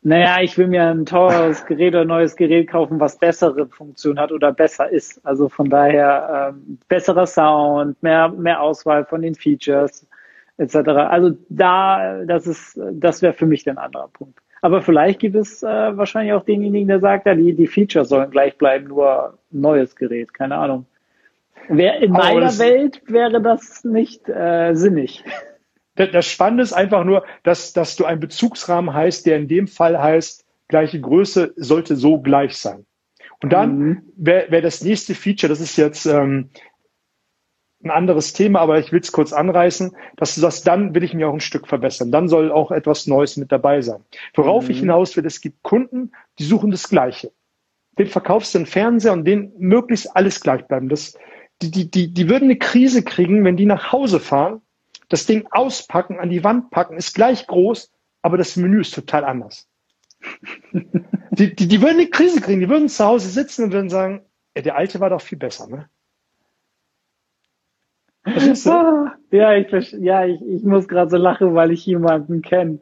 Naja, 0.02 0.40
ich 0.40 0.56
will 0.56 0.68
mir 0.68 0.84
ein 0.84 1.04
teures 1.04 1.66
Gerät 1.66 1.94
oder 1.94 2.02
ein 2.02 2.06
neues 2.06 2.36
Gerät 2.36 2.68
kaufen, 2.68 3.00
was 3.00 3.18
bessere 3.18 3.66
Funktionen 3.66 4.20
hat 4.20 4.30
oder 4.30 4.52
besser 4.52 4.88
ist. 4.88 5.20
Also 5.26 5.48
von 5.48 5.68
daher 5.68 6.52
ähm, 6.54 6.78
besserer 6.86 7.26
Sound, 7.26 8.00
mehr, 8.04 8.28
mehr 8.28 8.62
Auswahl 8.62 9.04
von 9.04 9.22
den 9.22 9.34
Features, 9.34 10.06
etc. 10.58 10.76
Also 10.88 11.32
da, 11.48 12.24
das 12.24 12.46
ist, 12.46 12.80
das 12.92 13.22
wäre 13.22 13.32
für 13.32 13.46
mich 13.46 13.64
der 13.64 13.78
anderer 13.78 14.08
Punkt. 14.08 14.38
Aber 14.62 14.82
vielleicht 14.82 15.20
gibt 15.20 15.36
es 15.36 15.62
äh, 15.62 15.66
wahrscheinlich 15.66 16.32
auch 16.32 16.44
denjenigen, 16.44 16.88
der 16.88 17.00
sagt, 17.00 17.26
ja, 17.26 17.34
die, 17.34 17.54
die 17.54 17.66
Features 17.66 18.08
sollen 18.08 18.30
gleich 18.30 18.56
bleiben, 18.56 18.88
nur 18.88 19.38
neues 19.50 19.94
Gerät, 19.96 20.32
keine 20.34 20.56
Ahnung. 20.56 20.86
Wer, 21.68 22.00
in 22.00 22.12
meiner 22.12 22.58
Welt 22.58 23.02
wäre 23.06 23.40
das 23.42 23.84
nicht 23.84 24.28
äh, 24.28 24.74
sinnig. 24.74 25.24
Das 25.94 26.26
Spannende 26.26 26.62
ist 26.62 26.74
einfach 26.74 27.04
nur, 27.04 27.24
dass, 27.42 27.72
dass 27.72 27.96
du 27.96 28.04
einen 28.04 28.20
Bezugsrahmen 28.20 28.92
heißt, 28.92 29.24
der 29.24 29.36
in 29.36 29.48
dem 29.48 29.66
Fall 29.66 30.00
heißt, 30.00 30.44
gleiche 30.68 31.00
Größe 31.00 31.54
sollte 31.56 31.96
so 31.96 32.20
gleich 32.20 32.56
sein. 32.56 32.84
Und 33.42 33.52
dann 33.52 33.78
mhm. 33.78 34.02
wäre 34.16 34.50
wär 34.50 34.62
das 34.62 34.82
nächste 34.82 35.14
Feature, 35.14 35.48
das 35.48 35.60
ist 35.60 35.76
jetzt 35.76 36.06
ähm, 36.06 36.50
ein 37.86 37.90
anderes 37.90 38.32
Thema, 38.32 38.60
aber 38.60 38.78
ich 38.78 38.92
will 38.92 39.00
es 39.00 39.12
kurz 39.12 39.32
anreißen, 39.32 39.96
dass 40.16 40.34
du 40.34 40.40
sagst, 40.40 40.66
dann 40.66 40.94
will 40.94 41.02
ich 41.02 41.14
mich 41.14 41.24
auch 41.24 41.32
ein 41.32 41.40
Stück 41.40 41.66
verbessern. 41.66 42.12
Dann 42.12 42.28
soll 42.28 42.52
auch 42.52 42.70
etwas 42.70 43.06
Neues 43.06 43.36
mit 43.36 43.52
dabei 43.52 43.80
sein. 43.80 44.04
Worauf 44.34 44.64
mhm. 44.64 44.70
ich 44.70 44.80
hinaus 44.80 45.16
will, 45.16 45.26
es 45.26 45.40
gibt 45.40 45.62
Kunden, 45.62 46.12
die 46.38 46.44
suchen 46.44 46.70
das 46.70 46.88
Gleiche. 46.88 47.32
Den 47.98 48.08
verkaufst 48.08 48.54
du 48.54 48.58
einen 48.58 48.66
Fernseher 48.66 49.12
und 49.12 49.24
den 49.24 49.52
möglichst 49.58 50.14
alles 50.14 50.40
gleich 50.40 50.66
bleiben. 50.66 50.88
Das, 50.88 51.16
die, 51.62 51.70
die, 51.70 51.90
die, 51.90 52.12
die 52.12 52.28
würden 52.28 52.44
eine 52.44 52.58
Krise 52.58 53.02
kriegen, 53.02 53.44
wenn 53.44 53.56
die 53.56 53.66
nach 53.66 53.92
Hause 53.92 54.20
fahren, 54.20 54.60
das 55.08 55.26
Ding 55.26 55.46
auspacken, 55.50 56.18
an 56.18 56.30
die 56.30 56.44
Wand 56.44 56.70
packen, 56.70 56.96
ist 56.96 57.14
gleich 57.14 57.46
groß, 57.46 57.92
aber 58.22 58.36
das 58.36 58.56
Menü 58.56 58.80
ist 58.80 58.94
total 58.94 59.24
anders. 59.24 59.68
die, 61.30 61.54
die, 61.54 61.68
die 61.68 61.80
würden 61.80 62.00
eine 62.00 62.08
Krise 62.08 62.40
kriegen, 62.40 62.60
die 62.60 62.68
würden 62.68 62.88
zu 62.88 63.04
Hause 63.04 63.28
sitzen 63.28 63.64
und 63.64 63.72
würden 63.72 63.88
sagen, 63.88 64.26
ey, 64.54 64.62
der 64.62 64.76
alte 64.76 65.00
war 65.00 65.10
doch 65.10 65.20
viel 65.20 65.38
besser, 65.38 65.68
ne? 65.68 65.88
Ja, 69.30 69.54
ich, 69.54 69.92
ja, 69.92 70.24
ich, 70.24 70.40
ich 70.40 70.62
muss 70.64 70.88
gerade 70.88 71.10
so 71.10 71.16
lachen, 71.16 71.54
weil 71.54 71.72
ich 71.72 71.84
jemanden 71.84 72.42
kenne. 72.42 72.78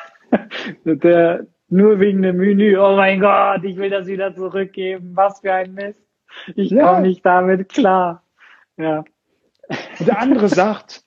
der 0.84 1.46
nur 1.68 2.00
wegen 2.00 2.22
dem 2.22 2.36
Menü, 2.36 2.76
oh 2.76 2.96
mein 2.96 3.20
Gott, 3.20 3.62
ich 3.64 3.76
will 3.76 3.90
das 3.90 4.06
wieder 4.06 4.34
zurückgeben. 4.34 5.12
Was 5.14 5.40
für 5.40 5.52
ein 5.52 5.72
Mist. 5.74 6.00
Ich 6.56 6.70
ja. 6.70 6.86
komme 6.86 7.02
nicht 7.02 7.24
damit 7.24 7.68
klar. 7.68 8.22
Ja. 8.76 9.04
Und 9.98 10.08
der 10.08 10.20
andere 10.20 10.48
sagt, 10.48 11.04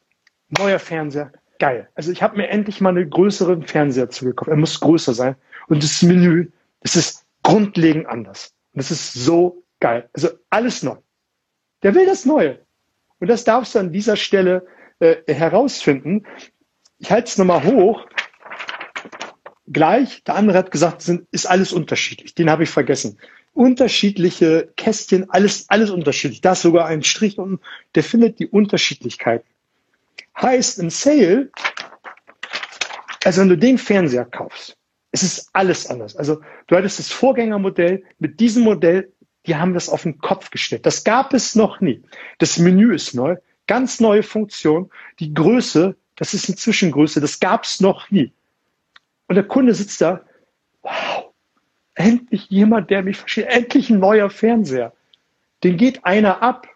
neuer 0.57 0.79
Fernseher, 0.79 1.31
geil. 1.59 1.89
Also 1.95 2.11
ich 2.11 2.23
habe 2.23 2.37
mir 2.37 2.47
endlich 2.47 2.81
mal 2.81 2.89
einen 2.89 3.09
größeren 3.09 3.63
Fernseher 3.63 4.09
zugekauft. 4.09 4.49
Er 4.49 4.55
muss 4.55 4.79
größer 4.79 5.13
sein. 5.13 5.35
Und 5.67 5.83
das 5.83 6.01
Menü, 6.01 6.49
das 6.81 6.95
ist 6.95 7.25
grundlegend 7.43 8.07
anders. 8.07 8.55
Und 8.73 8.79
das 8.79 8.91
ist 8.91 9.13
so 9.13 9.63
geil. 9.79 10.09
Also 10.13 10.29
alles 10.49 10.81
neu. 10.83 10.95
Der 11.83 11.93
will 11.93 12.05
das 12.05 12.25
Neue. 12.25 12.59
Und 13.23 13.29
das 13.29 13.45
darfst 13.45 13.73
du 13.73 13.79
an 13.79 13.93
dieser 13.93 14.17
Stelle 14.17 14.67
äh, 14.99 15.15
herausfinden. 15.33 16.25
Ich 16.99 17.09
halte 17.09 17.29
es 17.29 17.37
nochmal 17.37 17.63
hoch. 17.63 18.05
Gleich, 19.65 20.25
der 20.25 20.35
andere 20.35 20.57
hat 20.57 20.71
gesagt, 20.71 21.01
sind, 21.01 21.25
ist 21.31 21.45
alles 21.45 21.71
unterschiedlich. 21.71 22.35
Den 22.35 22.49
habe 22.49 22.63
ich 22.63 22.69
vergessen. 22.69 23.17
Unterschiedliche 23.53 24.73
Kästchen, 24.75 25.29
alles, 25.29 25.69
alles 25.69 25.89
unterschiedlich. 25.89 26.41
Da 26.41 26.51
ist 26.51 26.63
sogar 26.63 26.87
ein 26.87 27.01
Strich 27.01 27.37
und 27.37 27.61
der 27.95 28.03
findet 28.03 28.39
die 28.39 28.47
Unterschiedlichkeiten. 28.47 29.47
Heißt, 30.41 30.79
im 30.79 30.89
Sale, 30.89 31.49
also 33.23 33.39
wenn 33.39 33.47
du 33.47 33.57
den 33.57 33.77
Fernseher 33.77 34.25
kaufst, 34.25 34.75
es 35.13 35.23
ist 35.23 35.49
alles 35.53 35.87
anders. 35.87 36.17
Also 36.17 36.41
du 36.67 36.75
hattest 36.75 36.99
das 36.99 37.07
Vorgängermodell, 37.07 38.03
mit 38.19 38.41
diesem 38.41 38.63
Modell, 38.63 39.12
die 39.45 39.55
haben 39.55 39.73
das 39.73 39.89
auf 39.89 40.03
den 40.03 40.19
Kopf 40.19 40.49
gestellt. 40.49 40.85
Das 40.85 41.03
gab 41.03 41.33
es 41.33 41.55
noch 41.55 41.81
nie. 41.81 42.01
Das 42.37 42.57
Menü 42.57 42.93
ist 42.93 43.13
neu, 43.13 43.35
ganz 43.67 43.99
neue 43.99 44.23
Funktion. 44.23 44.89
Die 45.19 45.33
Größe, 45.33 45.95
das 46.15 46.33
ist 46.33 46.49
eine 46.49 46.55
Zwischengröße, 46.55 47.21
das 47.21 47.39
gab 47.39 47.63
es 47.63 47.81
noch 47.81 48.09
nie. 48.09 48.31
Und 49.27 49.35
der 49.35 49.43
Kunde 49.43 49.73
sitzt 49.73 50.01
da, 50.01 50.21
wow, 50.81 51.33
endlich 51.95 52.49
jemand, 52.49 52.89
der 52.89 53.03
mich 53.03 53.17
versteht, 53.17 53.47
endlich 53.47 53.89
ein 53.89 53.99
neuer 53.99 54.29
Fernseher. 54.29 54.93
Den 55.63 55.77
geht 55.77 56.05
einer 56.05 56.41
ab. 56.41 56.67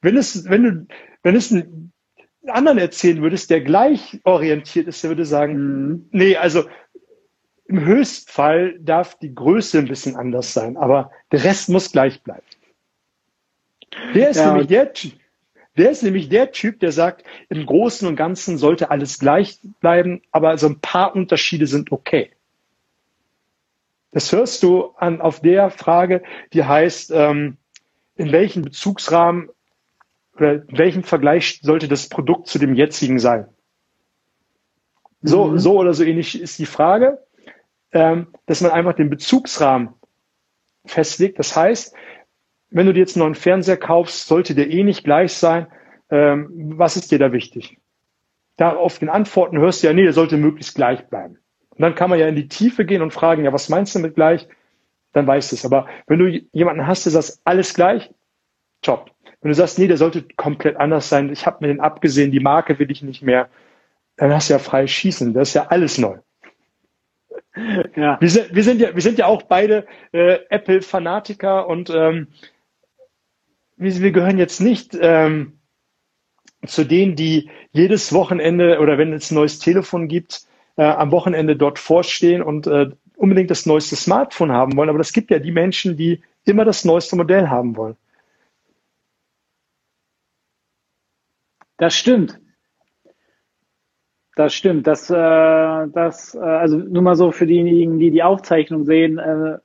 Wenn 0.00 0.16
es, 0.16 0.48
wenn 0.48 0.62
du, 0.62 0.86
wenn 1.22 1.34
es 1.34 1.50
ein 1.50 1.92
anderen 2.46 2.78
erzählen 2.78 3.20
würdest, 3.20 3.50
der 3.50 3.60
gleich 3.60 4.20
orientiert 4.24 4.86
ist, 4.86 5.02
der 5.02 5.10
würde 5.10 5.24
sagen, 5.24 5.88
mhm. 5.88 6.08
nee, 6.12 6.36
also 6.36 6.64
im 7.68 7.84
Höchstfall 7.84 8.78
darf 8.80 9.18
die 9.18 9.34
Größe 9.34 9.78
ein 9.78 9.88
bisschen 9.88 10.16
anders 10.16 10.54
sein, 10.54 10.76
aber 10.76 11.12
der 11.30 11.44
Rest 11.44 11.68
muss 11.68 11.92
gleich 11.92 12.22
bleiben. 12.22 12.42
Der 14.14 14.30
ist, 14.30 14.38
ja. 14.38 14.50
nämlich 14.50 14.68
der, 14.68 14.90
der 15.76 15.90
ist 15.90 16.02
nämlich 16.02 16.30
der 16.30 16.50
Typ, 16.50 16.80
der 16.80 16.92
sagt, 16.92 17.24
im 17.50 17.66
Großen 17.66 18.08
und 18.08 18.16
Ganzen 18.16 18.56
sollte 18.56 18.90
alles 18.90 19.18
gleich 19.18 19.60
bleiben, 19.80 20.22
aber 20.32 20.56
so 20.56 20.66
ein 20.66 20.80
paar 20.80 21.14
Unterschiede 21.14 21.66
sind 21.66 21.92
okay. 21.92 22.30
Das 24.12 24.32
hörst 24.32 24.62
du 24.62 24.94
an 24.96 25.20
auf 25.20 25.40
der 25.40 25.70
Frage, 25.70 26.22
die 26.54 26.64
heißt, 26.64 27.10
ähm, 27.14 27.58
in 28.16 28.32
welchem 28.32 28.62
Bezugsrahmen 28.62 29.50
oder 30.36 30.54
in 30.54 30.78
welchem 30.78 31.02
Vergleich 31.02 31.60
sollte 31.62 31.86
das 31.86 32.08
Produkt 32.08 32.46
zu 32.46 32.58
dem 32.58 32.74
jetzigen 32.74 33.18
sein? 33.18 33.46
So, 35.20 35.48
mhm. 35.48 35.58
so 35.58 35.78
oder 35.78 35.92
so 35.92 36.04
ähnlich 36.04 36.40
ist 36.40 36.58
die 36.58 36.66
Frage, 36.66 37.18
dass 37.90 38.60
man 38.60 38.70
einfach 38.70 38.94
den 38.94 39.10
Bezugsrahmen 39.10 39.94
festlegt. 40.84 41.38
Das 41.38 41.56
heißt, 41.56 41.94
wenn 42.70 42.86
du 42.86 42.92
dir 42.92 43.00
jetzt 43.00 43.16
einen 43.16 43.24
neuen 43.24 43.34
Fernseher 43.34 43.76
kaufst, 43.76 44.26
sollte 44.26 44.54
der 44.54 44.70
eh 44.70 44.82
nicht 44.82 45.04
gleich 45.04 45.32
sein. 45.32 45.66
Ähm, 46.10 46.48
was 46.76 46.96
ist 46.96 47.10
dir 47.10 47.18
da 47.18 47.32
wichtig? 47.32 47.78
Da 48.56 48.74
auf 48.74 48.98
den 48.98 49.08
Antworten 49.08 49.58
hörst 49.58 49.82
du 49.82 49.86
ja, 49.86 49.92
nee, 49.92 50.02
der 50.02 50.12
sollte 50.12 50.36
möglichst 50.36 50.74
gleich 50.74 51.06
bleiben. 51.06 51.38
Und 51.70 51.82
dann 51.82 51.94
kann 51.94 52.10
man 52.10 52.18
ja 52.18 52.26
in 52.26 52.34
die 52.34 52.48
Tiefe 52.48 52.84
gehen 52.84 53.02
und 53.02 53.12
fragen, 53.12 53.44
ja, 53.44 53.52
was 53.52 53.68
meinst 53.68 53.94
du 53.94 54.00
mit 54.00 54.14
gleich? 54.14 54.48
Dann 55.12 55.26
weißt 55.26 55.52
du 55.52 55.56
es. 55.56 55.64
Aber 55.64 55.86
wenn 56.06 56.18
du 56.18 56.26
jemanden 56.52 56.86
hast, 56.86 57.06
der 57.06 57.12
sagt, 57.12 57.40
alles 57.44 57.72
gleich, 57.74 58.12
top. 58.82 59.10
Wenn 59.40 59.50
du 59.50 59.54
sagst, 59.54 59.78
nee, 59.78 59.86
der 59.86 59.96
sollte 59.96 60.24
komplett 60.36 60.76
anders 60.76 61.08
sein, 61.08 61.30
ich 61.30 61.46
habe 61.46 61.58
mir 61.60 61.68
den 61.68 61.80
abgesehen, 61.80 62.32
die 62.32 62.40
Marke 62.40 62.78
will 62.78 62.90
ich 62.90 63.02
nicht 63.02 63.22
mehr, 63.22 63.48
dann 64.16 64.34
hast 64.34 64.48
du 64.48 64.54
ja 64.54 64.58
frei 64.58 64.86
schießen. 64.86 65.32
Das 65.32 65.48
ist 65.48 65.54
ja 65.54 65.68
alles 65.68 65.96
neu. 65.98 66.18
Ja. 67.96 68.20
Wir, 68.20 68.30
sind, 68.30 68.54
wir, 68.54 68.62
sind 68.62 68.80
ja, 68.80 68.94
wir 68.94 69.02
sind 69.02 69.18
ja 69.18 69.26
auch 69.26 69.42
beide 69.42 69.86
äh, 70.12 70.38
Apple-Fanatiker 70.48 71.66
und 71.66 71.90
ähm, 71.90 72.28
wir, 73.76 74.00
wir 74.00 74.12
gehören 74.12 74.38
jetzt 74.38 74.60
nicht 74.60 74.96
ähm, 75.00 75.58
zu 76.66 76.84
denen, 76.84 77.16
die 77.16 77.50
jedes 77.72 78.12
Wochenende 78.12 78.80
oder 78.80 78.98
wenn 78.98 79.12
es 79.12 79.30
ein 79.30 79.36
neues 79.36 79.58
Telefon 79.58 80.08
gibt, 80.08 80.42
äh, 80.76 80.82
am 80.82 81.10
Wochenende 81.10 81.56
dort 81.56 81.78
vorstehen 81.78 82.42
und 82.42 82.66
äh, 82.66 82.90
unbedingt 83.16 83.50
das 83.50 83.66
neueste 83.66 83.96
Smartphone 83.96 84.52
haben 84.52 84.76
wollen. 84.76 84.90
Aber 84.90 85.00
es 85.00 85.12
gibt 85.12 85.30
ja 85.30 85.38
die 85.38 85.52
Menschen, 85.52 85.96
die 85.96 86.22
immer 86.44 86.64
das 86.64 86.84
neueste 86.84 87.16
Modell 87.16 87.48
haben 87.48 87.76
wollen. 87.76 87.96
Das 91.76 91.94
stimmt. 91.94 92.40
Das 94.38 94.54
stimmt. 94.54 94.86
Das, 94.86 95.10
äh, 95.10 95.14
das, 95.16 96.36
äh, 96.36 96.38
also 96.38 96.76
nur 96.76 97.02
mal 97.02 97.16
so 97.16 97.32
für 97.32 97.44
diejenigen, 97.44 97.98
die 97.98 98.12
die 98.12 98.22
Aufzeichnung 98.22 98.84
sehen. 98.84 99.18
Äh, 99.18 99.58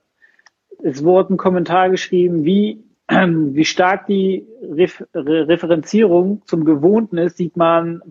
es 0.82 1.04
wurde 1.04 1.32
ein 1.32 1.36
Kommentar 1.36 1.90
geschrieben, 1.90 2.44
wie 2.44 2.82
äh, 3.06 3.28
wie 3.28 3.64
stark 3.64 4.08
die 4.08 4.44
Ref 4.68 5.04
Referenzierung 5.14 6.42
zum 6.46 6.64
Gewohnten 6.64 7.18
ist, 7.18 7.36
sieht 7.36 7.56
man 7.56 8.02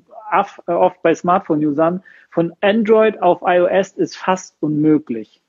oft 0.66 1.02
bei 1.02 1.14
Smartphone-Usern. 1.14 2.02
Von 2.30 2.54
Android 2.62 3.22
auf 3.22 3.42
iOS 3.46 3.92
ist 3.92 4.16
fast 4.16 4.56
unmöglich. 4.62 5.42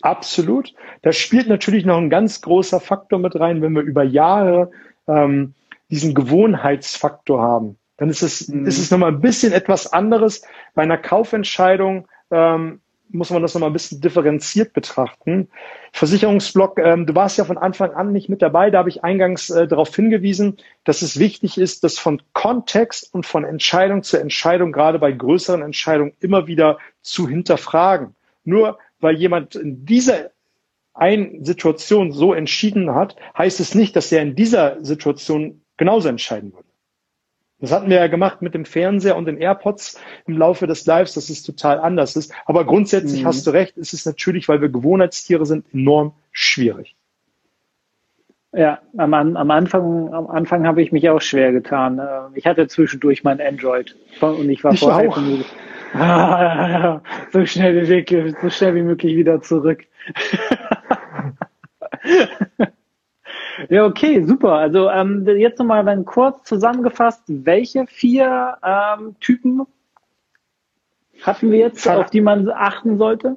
Absolut. 0.00 0.74
Da 1.02 1.10
spielt 1.10 1.48
natürlich 1.48 1.84
noch 1.84 1.98
ein 1.98 2.08
ganz 2.08 2.40
großer 2.40 2.78
Faktor 2.78 3.18
mit 3.18 3.34
rein, 3.34 3.62
wenn 3.62 3.72
wir 3.72 3.82
über 3.82 4.04
Jahre 4.04 4.70
ähm, 5.08 5.54
diesen 5.90 6.14
Gewohnheitsfaktor 6.14 7.42
haben. 7.42 7.79
Dann 8.00 8.08
ist 8.08 8.22
es, 8.22 8.48
mhm. 8.48 8.66
ist 8.66 8.78
es 8.78 8.90
nochmal 8.90 9.12
ein 9.12 9.20
bisschen 9.20 9.52
etwas 9.52 9.92
anderes. 9.92 10.42
Bei 10.74 10.82
einer 10.82 10.96
Kaufentscheidung 10.96 12.08
ähm, 12.30 12.80
muss 13.10 13.28
man 13.28 13.42
das 13.42 13.52
nochmal 13.52 13.68
ein 13.68 13.74
bisschen 13.74 14.00
differenziert 14.00 14.72
betrachten. 14.72 15.48
Versicherungsblock, 15.92 16.78
ähm, 16.78 17.04
du 17.04 17.14
warst 17.14 17.36
ja 17.36 17.44
von 17.44 17.58
Anfang 17.58 17.92
an 17.92 18.12
nicht 18.12 18.30
mit 18.30 18.40
dabei, 18.40 18.70
da 18.70 18.78
habe 18.78 18.88
ich 18.88 19.04
eingangs 19.04 19.50
äh, 19.50 19.68
darauf 19.68 19.94
hingewiesen, 19.94 20.56
dass 20.84 21.02
es 21.02 21.18
wichtig 21.18 21.58
ist, 21.58 21.84
das 21.84 21.98
von 21.98 22.22
Kontext 22.32 23.12
und 23.12 23.26
von 23.26 23.44
Entscheidung 23.44 24.02
zu 24.02 24.16
Entscheidung, 24.16 24.72
gerade 24.72 24.98
bei 24.98 25.12
größeren 25.12 25.60
Entscheidungen, 25.60 26.14
immer 26.20 26.46
wieder 26.46 26.78
zu 27.02 27.28
hinterfragen. 27.28 28.14
Nur 28.44 28.78
weil 28.98 29.16
jemand 29.16 29.56
in 29.56 29.84
dieser 29.84 30.30
einen 30.94 31.44
Situation 31.44 32.12
so 32.12 32.32
entschieden 32.32 32.94
hat, 32.94 33.16
heißt 33.36 33.60
es 33.60 33.74
nicht, 33.74 33.94
dass 33.94 34.10
er 34.10 34.22
in 34.22 34.36
dieser 34.36 34.82
Situation 34.82 35.60
genauso 35.76 36.08
entscheiden 36.08 36.54
würde. 36.54 36.69
Das 37.60 37.72
hatten 37.72 37.90
wir 37.90 37.98
ja 37.98 38.06
gemacht 38.06 38.40
mit 38.40 38.54
dem 38.54 38.64
Fernseher 38.64 39.16
und 39.16 39.26
den 39.26 39.36
AirPods 39.36 40.00
im 40.26 40.38
Laufe 40.38 40.66
des 40.66 40.86
Lives, 40.86 41.14
dass 41.14 41.28
es 41.28 41.42
total 41.42 41.78
anders 41.78 42.16
ist. 42.16 42.32
Aber 42.46 42.64
grundsätzlich 42.64 43.22
mhm. 43.22 43.26
hast 43.26 43.46
du 43.46 43.50
recht, 43.50 43.76
ist 43.76 43.92
es 43.92 44.06
natürlich, 44.06 44.48
weil 44.48 44.62
wir 44.62 44.70
Gewohnheitstiere 44.70 45.44
sind, 45.44 45.66
enorm 45.72 46.14
schwierig. 46.32 46.96
Ja, 48.52 48.80
am, 48.96 49.14
am 49.14 49.50
Anfang, 49.50 50.12
am 50.12 50.26
Anfang 50.26 50.66
habe 50.66 50.82
ich 50.82 50.90
mich 50.90 51.08
auch 51.08 51.20
schwer 51.20 51.52
getan. 51.52 52.00
Äh, 52.00 52.22
ich 52.34 52.46
hatte 52.46 52.66
zwischendurch 52.66 53.22
mein 53.22 53.40
Android 53.40 53.94
und 54.20 54.50
ich 54.50 54.64
war 54.64 54.72
ich 54.72 54.80
vorher 54.80 55.14
ah, 55.94 57.00
so 57.32 57.46
schnell 57.46 57.82
wie 57.82 57.88
möglich, 57.88 58.34
so 58.42 58.50
schnell 58.50 58.74
wie 58.74 58.82
möglich 58.82 59.16
wieder 59.16 59.40
zurück. 59.40 59.86
Ja, 63.70 63.86
okay, 63.86 64.24
super. 64.24 64.54
Also 64.54 64.90
ähm, 64.90 65.24
jetzt 65.26 65.60
nochmal 65.60 65.84
dann 65.84 66.04
kurz 66.04 66.42
zusammengefasst, 66.42 67.22
welche 67.28 67.86
vier 67.86 68.58
ähm, 68.64 69.14
Typen 69.20 69.64
hatten 71.22 71.52
wir 71.52 71.58
jetzt, 71.58 71.84
Ver 71.84 72.00
auf 72.00 72.10
die 72.10 72.20
man 72.20 72.50
achten 72.50 72.98
sollte? 72.98 73.36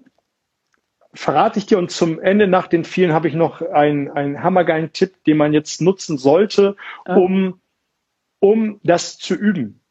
Verrate 1.14 1.60
ich 1.60 1.68
dir 1.68 1.78
und 1.78 1.92
zum 1.92 2.20
Ende 2.20 2.48
nach 2.48 2.66
den 2.66 2.84
vielen 2.84 3.14
habe 3.14 3.28
ich 3.28 3.36
noch 3.36 3.62
einen, 3.62 4.10
einen 4.10 4.42
hammergeilen 4.42 4.92
Tipp, 4.92 5.24
den 5.26 5.38
man 5.38 5.54
jetzt 5.54 5.82
nutzen 5.82 6.18
sollte, 6.18 6.76
ah. 7.06 7.16
um, 7.16 7.62
um 8.40 8.80
das 8.84 9.20
zu 9.20 9.36
üben. 9.36 9.82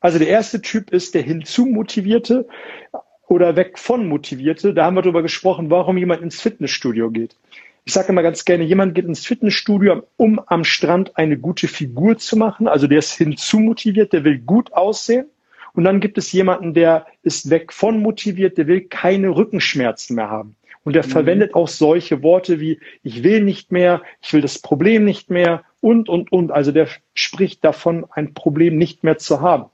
Also 0.00 0.18
der 0.18 0.28
erste 0.28 0.62
Typ 0.62 0.92
ist 0.92 1.14
der 1.14 1.20
hinzumotivierte 1.20 2.48
oder 3.28 3.54
weg 3.54 3.78
von 3.78 4.06
motivierte. 4.06 4.72
Da 4.72 4.86
haben 4.86 4.94
wir 4.94 5.02
darüber 5.02 5.20
gesprochen, 5.20 5.70
warum 5.70 5.98
jemand 5.98 6.22
ins 6.22 6.40
Fitnessstudio 6.40 7.10
geht. 7.10 7.36
Ich 7.90 7.94
sage 7.94 8.10
immer 8.10 8.22
ganz 8.22 8.44
gerne, 8.44 8.62
jemand 8.62 8.94
geht 8.94 9.06
ins 9.06 9.26
Fitnessstudio, 9.26 10.04
um 10.16 10.40
am 10.46 10.62
Strand 10.62 11.16
eine 11.16 11.36
gute 11.36 11.66
Figur 11.66 12.18
zu 12.18 12.36
machen. 12.36 12.68
Also 12.68 12.86
der 12.86 13.00
ist 13.00 13.14
hinzumotiviert, 13.14 14.12
der 14.12 14.22
will 14.22 14.38
gut 14.38 14.72
aussehen. 14.72 15.26
Und 15.72 15.82
dann 15.82 15.98
gibt 15.98 16.16
es 16.16 16.30
jemanden, 16.30 16.72
der 16.72 17.06
ist 17.24 17.50
weg 17.50 17.72
von 17.72 18.00
motiviert, 18.00 18.58
der 18.58 18.68
will 18.68 18.82
keine 18.82 19.30
Rückenschmerzen 19.30 20.14
mehr 20.14 20.30
haben. 20.30 20.54
Und 20.84 20.92
der 20.92 21.04
mhm. 21.04 21.10
verwendet 21.10 21.54
auch 21.56 21.66
solche 21.66 22.22
Worte 22.22 22.60
wie, 22.60 22.78
ich 23.02 23.24
will 23.24 23.42
nicht 23.42 23.72
mehr, 23.72 24.02
ich 24.22 24.32
will 24.32 24.40
das 24.40 24.60
Problem 24.60 25.04
nicht 25.04 25.28
mehr 25.28 25.64
und, 25.80 26.08
und, 26.08 26.30
und. 26.30 26.52
Also 26.52 26.70
der 26.70 26.86
spricht 27.14 27.64
davon, 27.64 28.06
ein 28.12 28.34
Problem 28.34 28.78
nicht 28.78 29.02
mehr 29.02 29.18
zu 29.18 29.40
haben. 29.40 29.64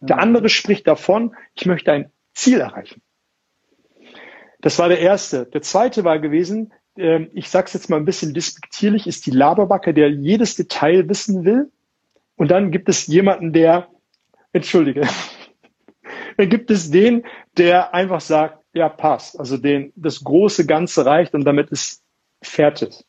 Der 0.00 0.14
mhm. 0.14 0.22
andere 0.22 0.48
spricht 0.50 0.86
davon, 0.86 1.34
ich 1.56 1.66
möchte 1.66 1.90
ein 1.90 2.12
Ziel 2.32 2.60
erreichen. 2.60 3.02
Das 4.60 4.78
war 4.78 4.88
der 4.88 5.00
erste. 5.00 5.46
Der 5.46 5.62
zweite 5.62 6.04
war 6.04 6.20
gewesen, 6.20 6.72
äh, 6.96 7.28
ich 7.32 7.48
sage 7.48 7.66
es 7.66 7.74
jetzt 7.74 7.90
mal 7.90 7.96
ein 7.96 8.04
bisschen 8.04 8.34
despektierlich, 8.34 9.06
ist 9.06 9.26
die 9.26 9.30
Laberbacke, 9.30 9.94
der 9.94 10.10
jedes 10.10 10.56
Detail 10.56 11.08
wissen 11.08 11.44
will. 11.44 11.70
Und 12.36 12.50
dann 12.50 12.70
gibt 12.70 12.88
es 12.88 13.06
jemanden, 13.06 13.52
der, 13.52 13.88
entschuldige, 14.52 15.02
dann 16.36 16.48
gibt 16.48 16.70
es 16.70 16.90
den, 16.90 17.24
der 17.56 17.94
einfach 17.94 18.20
sagt, 18.20 18.62
ja, 18.72 18.88
passt. 18.88 19.38
Also 19.40 19.56
den, 19.56 19.92
das 19.96 20.22
große 20.22 20.66
Ganze 20.66 21.06
reicht 21.06 21.34
und 21.34 21.44
damit 21.44 21.70
ist 21.70 22.02
fertig. 22.42 23.04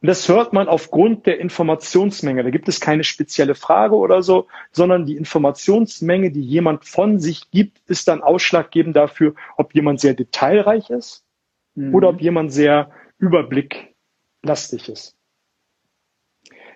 Und 0.00 0.08
das 0.08 0.28
hört 0.28 0.52
man 0.52 0.66
aufgrund 0.66 1.26
der 1.26 1.38
Informationsmenge. 1.38 2.42
Da 2.42 2.50
gibt 2.50 2.68
es 2.68 2.80
keine 2.80 3.04
spezielle 3.04 3.54
Frage 3.54 3.94
oder 3.94 4.22
so, 4.22 4.48
sondern 4.72 5.06
die 5.06 5.16
Informationsmenge, 5.16 6.32
die 6.32 6.42
jemand 6.42 6.86
von 6.86 7.20
sich 7.20 7.50
gibt, 7.52 7.78
ist 7.86 8.08
dann 8.08 8.22
ausschlaggebend 8.22 8.96
dafür, 8.96 9.34
ob 9.56 9.74
jemand 9.74 10.00
sehr 10.00 10.14
detailreich 10.14 10.90
ist 10.90 11.24
mhm. 11.74 11.94
oder 11.94 12.08
ob 12.08 12.20
jemand 12.20 12.52
sehr 12.52 12.90
überblicklastig 13.18 14.88
ist. 14.88 15.16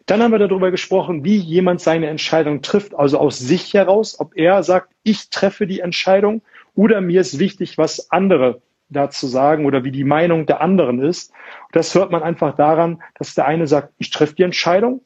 Dann 0.06 0.22
haben 0.22 0.30
wir 0.30 0.38
darüber 0.38 0.70
gesprochen, 0.70 1.24
wie 1.24 1.36
jemand 1.36 1.80
seine 1.80 2.06
Entscheidung 2.06 2.62
trifft, 2.62 2.94
also 2.94 3.18
aus 3.18 3.38
sich 3.40 3.74
heraus, 3.74 4.20
ob 4.20 4.36
er 4.36 4.62
sagt, 4.62 4.92
ich 5.02 5.30
treffe 5.30 5.66
die 5.66 5.80
Entscheidung 5.80 6.42
oder 6.76 7.00
mir 7.00 7.20
ist 7.20 7.40
wichtig, 7.40 7.76
was 7.76 8.10
andere 8.12 8.62
dazu 8.88 9.26
sagen 9.26 9.66
oder 9.66 9.82
wie 9.82 9.90
die 9.90 10.04
Meinung 10.04 10.46
der 10.46 10.60
anderen 10.60 11.02
ist. 11.02 11.32
das 11.72 11.92
hört 11.96 12.12
man 12.12 12.22
einfach 12.22 12.54
daran, 12.54 13.02
dass 13.18 13.34
der 13.34 13.46
eine 13.46 13.66
sagt, 13.66 13.92
ich 13.98 14.10
treffe 14.10 14.36
die 14.36 14.44
Entscheidung. 14.44 15.00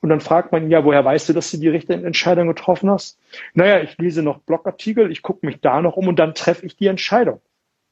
Und 0.00 0.10
dann 0.10 0.20
fragt 0.20 0.52
man 0.52 0.64
ihn, 0.64 0.70
ja, 0.70 0.84
woher 0.84 1.04
weißt 1.04 1.28
du, 1.28 1.32
dass 1.32 1.50
du 1.50 1.56
die 1.56 1.68
richtige 1.68 2.04
Entscheidung 2.04 2.48
getroffen 2.48 2.90
hast? 2.90 3.18
Naja, 3.54 3.80
ich 3.80 3.96
lese 3.98 4.22
noch 4.22 4.40
Blogartikel, 4.40 5.10
ich 5.10 5.22
gucke 5.22 5.46
mich 5.46 5.60
da 5.60 5.80
noch 5.80 5.96
um 5.96 6.08
und 6.08 6.18
dann 6.18 6.34
treffe 6.34 6.66
ich 6.66 6.76
die 6.76 6.86
Entscheidung. 6.86 7.40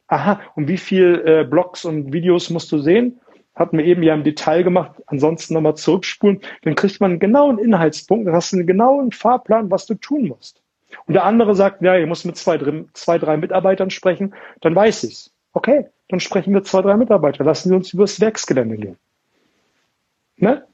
Aha, 0.06 0.40
und 0.54 0.68
wie 0.68 0.78
viel 0.78 1.22
äh, 1.26 1.44
Blogs 1.44 1.84
und 1.84 2.12
Videos 2.12 2.50
musst 2.50 2.70
du 2.72 2.78
sehen? 2.78 3.20
Hatten 3.54 3.78
wir 3.78 3.84
eben 3.84 4.02
ja 4.02 4.14
im 4.14 4.24
Detail 4.24 4.62
gemacht, 4.62 5.00
ansonsten 5.06 5.54
nochmal 5.54 5.76
zurückspulen. 5.76 6.40
Dann 6.62 6.74
kriegt 6.74 7.00
man 7.00 7.12
einen 7.12 7.20
genauen 7.20 7.58
Inhaltspunkt, 7.58 8.26
dann 8.26 8.34
hast 8.34 8.52
du 8.52 8.56
einen 8.56 8.66
genauen 8.66 9.12
Fahrplan, 9.12 9.70
was 9.70 9.86
du 9.86 9.94
tun 9.94 10.28
musst. 10.28 10.60
Und 11.06 11.14
der 11.14 11.24
andere 11.24 11.54
sagt, 11.54 11.82
ja, 11.82 11.96
ihr 11.96 12.06
muss 12.06 12.24
mit 12.24 12.36
zwei, 12.36 12.58
zwei, 12.92 13.18
drei 13.18 13.36
Mitarbeitern 13.36 13.90
sprechen, 13.90 14.34
dann 14.60 14.74
weiß 14.74 15.04
ich's. 15.04 15.32
Okay, 15.52 15.86
dann 16.08 16.20
sprechen 16.20 16.52
wir 16.52 16.64
zwei, 16.64 16.82
drei 16.82 16.96
Mitarbeiter, 16.96 17.44
lassen 17.44 17.68
Sie 17.68 17.74
uns 17.74 17.92
übers 17.92 18.20
Werksgelände 18.20 18.76
gehen. 18.76 18.96
Ne? 20.36 20.66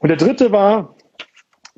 Und 0.00 0.08
der 0.08 0.16
dritte 0.16 0.52
war 0.52 0.96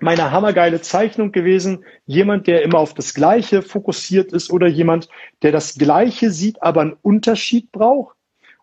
meine 0.03 0.33
hammergeile 0.33 0.81
Zeichnung 0.81 1.31
gewesen, 1.31 1.85
jemand, 2.07 2.49
der 2.49 2.63
immer 2.63 2.79
auf 2.79 2.93
das 2.93 3.15
Gleiche 3.15 3.63
fokussiert 3.63 4.33
ist 4.33 4.51
oder 4.51 4.67
jemand, 4.67 5.09
der 5.43 5.53
das 5.53 5.77
Gleiche 5.77 6.31
sieht, 6.31 6.61
aber 6.63 6.81
einen 6.81 6.97
Unterschied 7.03 7.71
braucht 7.71 8.17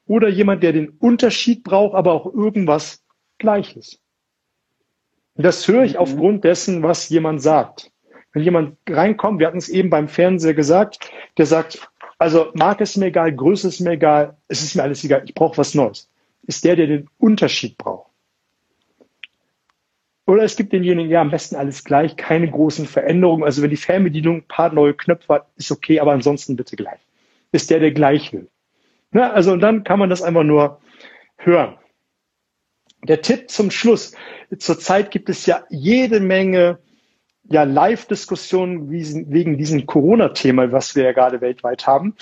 oder 0.05 0.27
jemand, 0.27 0.63
der 0.63 0.73
den 0.73 0.89
Unterschied 0.89 1.63
braucht, 1.63 1.95
aber 1.95 2.11
auch 2.13 2.25
irgendwas 2.25 3.01
Gleiches. 3.37 3.99
Das 5.35 5.65
höre 5.65 5.83
ich 5.83 5.93
mhm. 5.93 5.99
aufgrund 5.99 6.43
dessen, 6.43 6.83
was 6.83 7.07
jemand 7.07 7.41
sagt. 7.41 7.89
Wenn 8.33 8.43
jemand 8.43 8.77
reinkommt, 8.87 9.39
wir 9.39 9.47
hatten 9.47 9.57
es 9.57 9.69
eben 9.69 9.89
beim 9.89 10.09
Fernseher 10.09 10.53
gesagt, 10.53 11.09
der 11.37 11.45
sagt, 11.45 11.89
also 12.17 12.51
Marke 12.53 12.83
ist 12.83 12.97
mir 12.97 13.07
egal, 13.07 13.33
Größe 13.33 13.69
ist 13.69 13.79
mir 13.79 13.91
egal, 13.91 14.35
es 14.49 14.61
ist 14.61 14.75
mir 14.75 14.83
alles 14.83 15.05
egal, 15.05 15.23
ich 15.25 15.33
brauche 15.33 15.57
was 15.57 15.73
Neues. 15.73 16.09
Ist 16.45 16.65
der, 16.65 16.75
der 16.75 16.87
den 16.87 17.09
Unterschied 17.17 17.77
braucht. 17.77 18.08
Oder 20.29 20.43
es 20.43 20.55
gibt 20.55 20.73
denjenigen, 20.73 21.09
ja, 21.09 21.21
am 21.21 21.31
besten 21.31 21.55
alles 21.55 21.83
gleich, 21.83 22.15
keine 22.15 22.47
großen 22.47 22.85
Veränderungen. 22.85 23.43
Also 23.43 23.63
wenn 23.63 23.71
die 23.71 23.77
Fernbedienung 23.77 24.37
ein 24.37 24.47
paar 24.47 24.71
neue 24.71 24.93
Knöpfe 24.93 25.33
hat, 25.33 25.47
ist 25.55 25.71
okay, 25.71 25.99
aber 25.99 26.11
ansonsten 26.11 26.55
bitte 26.55 26.75
gleich. 26.75 26.99
Ist 27.51 27.71
der, 27.71 27.79
der 27.79 27.91
gleich 27.91 28.31
will. 28.31 28.47
Also 29.11 29.51
und 29.51 29.59
dann 29.61 29.83
kann 29.83 29.97
man 29.97 30.11
das 30.11 30.21
einfach 30.21 30.43
nur 30.43 30.81
hören. 31.37 31.79
Der 33.07 33.23
Tipp 33.23 33.49
zum 33.49 33.71
Schluss. 33.71 34.13
Zurzeit 34.55 35.09
gibt 35.09 35.29
es 35.29 35.47
ja 35.47 35.63
jede 35.71 36.19
Menge 36.19 36.77
ja, 37.45 37.63
Live-Diskussionen 37.63 38.91
wegen 38.91 39.57
diesem 39.57 39.87
Corona-Thema, 39.87 40.71
was 40.71 40.95
wir 40.95 41.05
ja 41.05 41.11
gerade 41.11 41.41
weltweit 41.41 41.87
haben, 41.87 42.13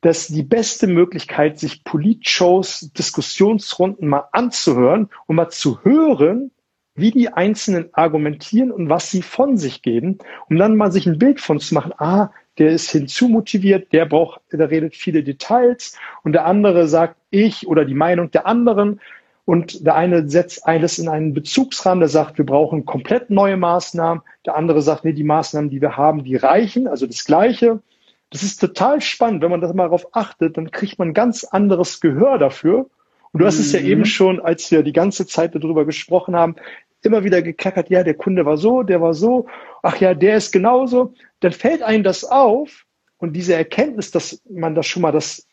dass 0.00 0.28
die 0.28 0.44
beste 0.44 0.86
Möglichkeit, 0.86 1.58
sich 1.58 1.82
Politshows, 1.82 2.92
Diskussionsrunden 2.96 4.06
mal 4.06 4.28
anzuhören 4.30 5.10
und 5.26 5.34
mal 5.34 5.48
zu 5.48 5.82
hören, 5.82 6.52
wie 6.98 7.10
die 7.10 7.28
Einzelnen 7.30 7.88
argumentieren 7.92 8.70
und 8.70 8.88
was 8.88 9.10
sie 9.10 9.22
von 9.22 9.56
sich 9.56 9.82
geben, 9.82 10.18
um 10.48 10.56
dann 10.56 10.76
mal 10.76 10.92
sich 10.92 11.06
ein 11.06 11.18
Bild 11.18 11.40
von 11.40 11.60
zu 11.60 11.74
machen, 11.74 11.92
ah, 11.98 12.30
der 12.58 12.70
ist 12.70 12.90
hinzumotiviert, 12.90 13.92
der 13.92 14.06
braucht, 14.06 14.40
der 14.52 14.70
redet 14.70 14.96
viele 14.96 15.22
Details 15.22 15.96
und 16.24 16.32
der 16.32 16.44
andere 16.44 16.88
sagt 16.88 17.16
ich 17.30 17.66
oder 17.68 17.84
die 17.84 17.94
Meinung 17.94 18.30
der 18.30 18.46
anderen 18.46 19.00
und 19.48 19.86
der 19.86 19.94
eine 19.94 20.28
setzt 20.28 20.66
alles 20.66 20.98
in 20.98 21.08
einen 21.08 21.32
Bezugsrahmen, 21.32 22.00
der 22.00 22.10
sagt, 22.10 22.36
wir 22.36 22.44
brauchen 22.44 22.84
komplett 22.84 23.30
neue 23.30 23.56
Maßnahmen. 23.56 24.22
Der 24.44 24.56
andere 24.56 24.82
sagt, 24.82 25.06
nee, 25.06 25.14
die 25.14 25.24
Maßnahmen, 25.24 25.70
die 25.70 25.80
wir 25.80 25.96
haben, 25.96 26.22
die 26.22 26.36
reichen, 26.36 26.86
also 26.86 27.06
das 27.06 27.24
Gleiche. 27.24 27.80
Das 28.28 28.42
ist 28.42 28.58
total 28.58 29.00
spannend. 29.00 29.40
Wenn 29.40 29.50
man 29.50 29.62
das 29.62 29.72
mal 29.72 29.84
darauf 29.84 30.14
achtet, 30.14 30.58
dann 30.58 30.70
kriegt 30.70 30.98
man 30.98 31.14
ganz 31.14 31.44
anderes 31.44 32.02
Gehör 32.02 32.36
dafür. 32.36 32.90
Und 33.32 33.40
du 33.40 33.46
hast 33.46 33.56
mhm. 33.56 33.60
es 33.62 33.72
ja 33.72 33.80
eben 33.80 34.00
mhm. 34.00 34.06
schon, 34.06 34.40
als 34.40 34.70
wir 34.70 34.82
die 34.82 34.92
ganze 34.92 35.26
Zeit 35.26 35.54
darüber 35.54 35.84
gesprochen 35.84 36.34
haben, 36.36 36.56
immer 37.02 37.24
wieder 37.24 37.42
geklackert, 37.42 37.90
ja, 37.90 38.02
der 38.02 38.14
Kunde 38.14 38.44
war 38.44 38.56
so, 38.56 38.82
der 38.82 39.00
war 39.00 39.14
so, 39.14 39.46
ach 39.82 39.98
ja, 39.98 40.14
der 40.14 40.36
ist 40.36 40.52
genauso. 40.52 41.14
Dann 41.40 41.52
fällt 41.52 41.82
einem 41.82 42.02
das 42.02 42.24
auf 42.24 42.86
und 43.18 43.34
diese 43.34 43.54
Erkenntnis, 43.54 44.10
dass 44.10 44.42
man 44.48 44.74
das 44.74 44.86
schon 44.86 45.02
mal 45.02 45.12
das 45.12 45.46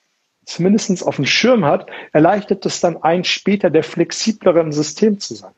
zumindest 0.46 1.06
auf 1.06 1.16
dem 1.16 1.26
Schirm 1.26 1.66
hat, 1.66 1.90
erleichtert 2.14 2.66
es 2.66 2.80
dann 2.80 3.02
ein, 3.02 3.24
später 3.24 3.70
der 3.70 3.84
flexiblere 3.84 4.60
im 4.60 4.72
System 4.72 5.20
zu 5.20 5.36
sein. 5.36 5.54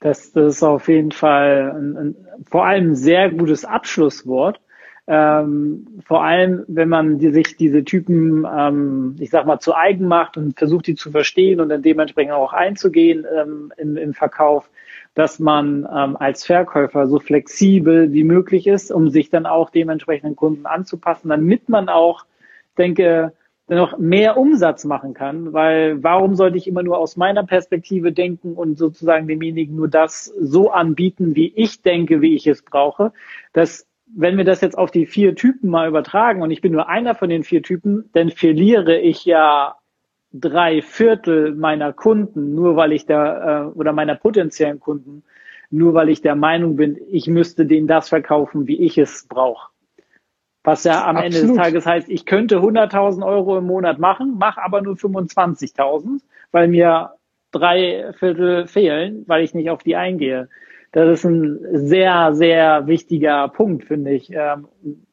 Das, 0.00 0.32
das 0.32 0.56
ist 0.56 0.62
auf 0.62 0.88
jeden 0.88 1.12
Fall 1.12 1.72
ein, 1.76 1.96
ein, 1.96 2.16
vor 2.48 2.66
allem 2.66 2.90
ein 2.90 2.96
sehr 2.96 3.30
gutes 3.30 3.64
Abschlusswort. 3.64 4.60
Ähm, 5.08 6.00
vor 6.04 6.22
allem, 6.22 6.64
wenn 6.68 6.88
man 6.88 7.18
die, 7.18 7.30
sich 7.30 7.56
diese 7.56 7.84
Typen, 7.84 8.46
ähm, 8.46 9.16
ich 9.18 9.30
sag 9.30 9.46
mal, 9.46 9.58
zu 9.58 9.74
eigen 9.74 10.06
macht 10.06 10.36
und 10.36 10.56
versucht, 10.56 10.86
die 10.86 10.94
zu 10.94 11.10
verstehen 11.10 11.60
und 11.60 11.70
dann 11.70 11.82
dementsprechend 11.82 12.32
auch 12.32 12.52
einzugehen 12.52 13.26
ähm, 13.36 13.72
im, 13.76 13.96
im 13.96 14.14
Verkauf, 14.14 14.70
dass 15.14 15.40
man 15.40 15.88
ähm, 15.92 16.16
als 16.16 16.46
Verkäufer 16.46 17.08
so 17.08 17.18
flexibel 17.18 18.12
wie 18.12 18.24
möglich 18.24 18.66
ist, 18.66 18.92
um 18.92 19.10
sich 19.10 19.28
dann 19.28 19.44
auch 19.44 19.70
dementsprechenden 19.70 20.36
Kunden 20.36 20.66
anzupassen, 20.66 21.28
damit 21.28 21.68
man 21.68 21.88
auch 21.88 22.24
denke, 22.78 23.32
noch 23.68 23.98
mehr 23.98 24.36
Umsatz 24.36 24.84
machen 24.84 25.14
kann, 25.14 25.52
weil 25.52 26.02
warum 26.02 26.34
sollte 26.34 26.58
ich 26.58 26.66
immer 26.66 26.82
nur 26.82 26.98
aus 26.98 27.16
meiner 27.16 27.44
Perspektive 27.44 28.12
denken 28.12 28.54
und 28.54 28.76
sozusagen 28.76 29.26
demjenigen 29.26 29.76
nur 29.76 29.88
das 29.88 30.26
so 30.26 30.70
anbieten, 30.70 31.34
wie 31.34 31.52
ich 31.54 31.82
denke, 31.82 32.20
wie 32.20 32.34
ich 32.34 32.46
es 32.46 32.62
brauche, 32.62 33.12
dass 33.52 33.86
wenn 34.14 34.36
wir 34.36 34.44
das 34.44 34.60
jetzt 34.60 34.76
auf 34.76 34.90
die 34.90 35.06
vier 35.06 35.34
Typen 35.34 35.70
mal 35.70 35.88
übertragen 35.88 36.42
und 36.42 36.50
ich 36.50 36.60
bin 36.60 36.72
nur 36.72 36.88
einer 36.88 37.14
von 37.14 37.28
den 37.28 37.44
vier 37.44 37.62
Typen, 37.62 38.10
dann 38.12 38.30
verliere 38.30 38.98
ich 38.98 39.24
ja 39.24 39.76
drei 40.32 40.82
Viertel 40.82 41.54
meiner 41.54 41.92
Kunden, 41.92 42.54
nur 42.54 42.76
weil 42.76 42.92
ich 42.92 43.06
da, 43.06 43.64
äh, 43.64 43.66
oder 43.68 43.92
meiner 43.92 44.14
potenziellen 44.14 44.80
Kunden, 44.80 45.22
nur 45.70 45.94
weil 45.94 46.08
ich 46.08 46.22
der 46.22 46.34
Meinung 46.34 46.76
bin, 46.76 46.98
ich 47.10 47.26
müsste 47.26 47.66
denen 47.66 47.86
das 47.86 48.08
verkaufen, 48.08 48.66
wie 48.66 48.80
ich 48.80 48.98
es 48.98 49.26
brauche. 49.28 49.70
Was 50.64 50.84
ja 50.84 51.04
am 51.06 51.16
Absolut. 51.16 51.34
Ende 51.34 51.46
des 51.48 51.56
Tages 51.56 51.86
heißt, 51.86 52.08
ich 52.08 52.24
könnte 52.24 52.58
100.000 52.58 53.26
Euro 53.26 53.58
im 53.58 53.66
Monat 53.66 53.98
machen, 53.98 54.38
mache 54.38 54.62
aber 54.62 54.80
nur 54.80 54.94
25.000, 54.94 56.20
weil 56.52 56.68
mir 56.68 57.12
drei 57.50 58.12
Viertel 58.18 58.66
fehlen, 58.66 59.24
weil 59.26 59.42
ich 59.42 59.54
nicht 59.54 59.70
auf 59.70 59.82
die 59.82 59.96
eingehe. 59.96 60.48
Das 60.92 61.18
ist 61.18 61.24
ein 61.24 61.58
sehr, 61.72 62.34
sehr 62.34 62.86
wichtiger 62.86 63.48
Punkt, 63.48 63.84
finde 63.84 64.12
ich, 64.12 64.30
ähm, 64.30 64.68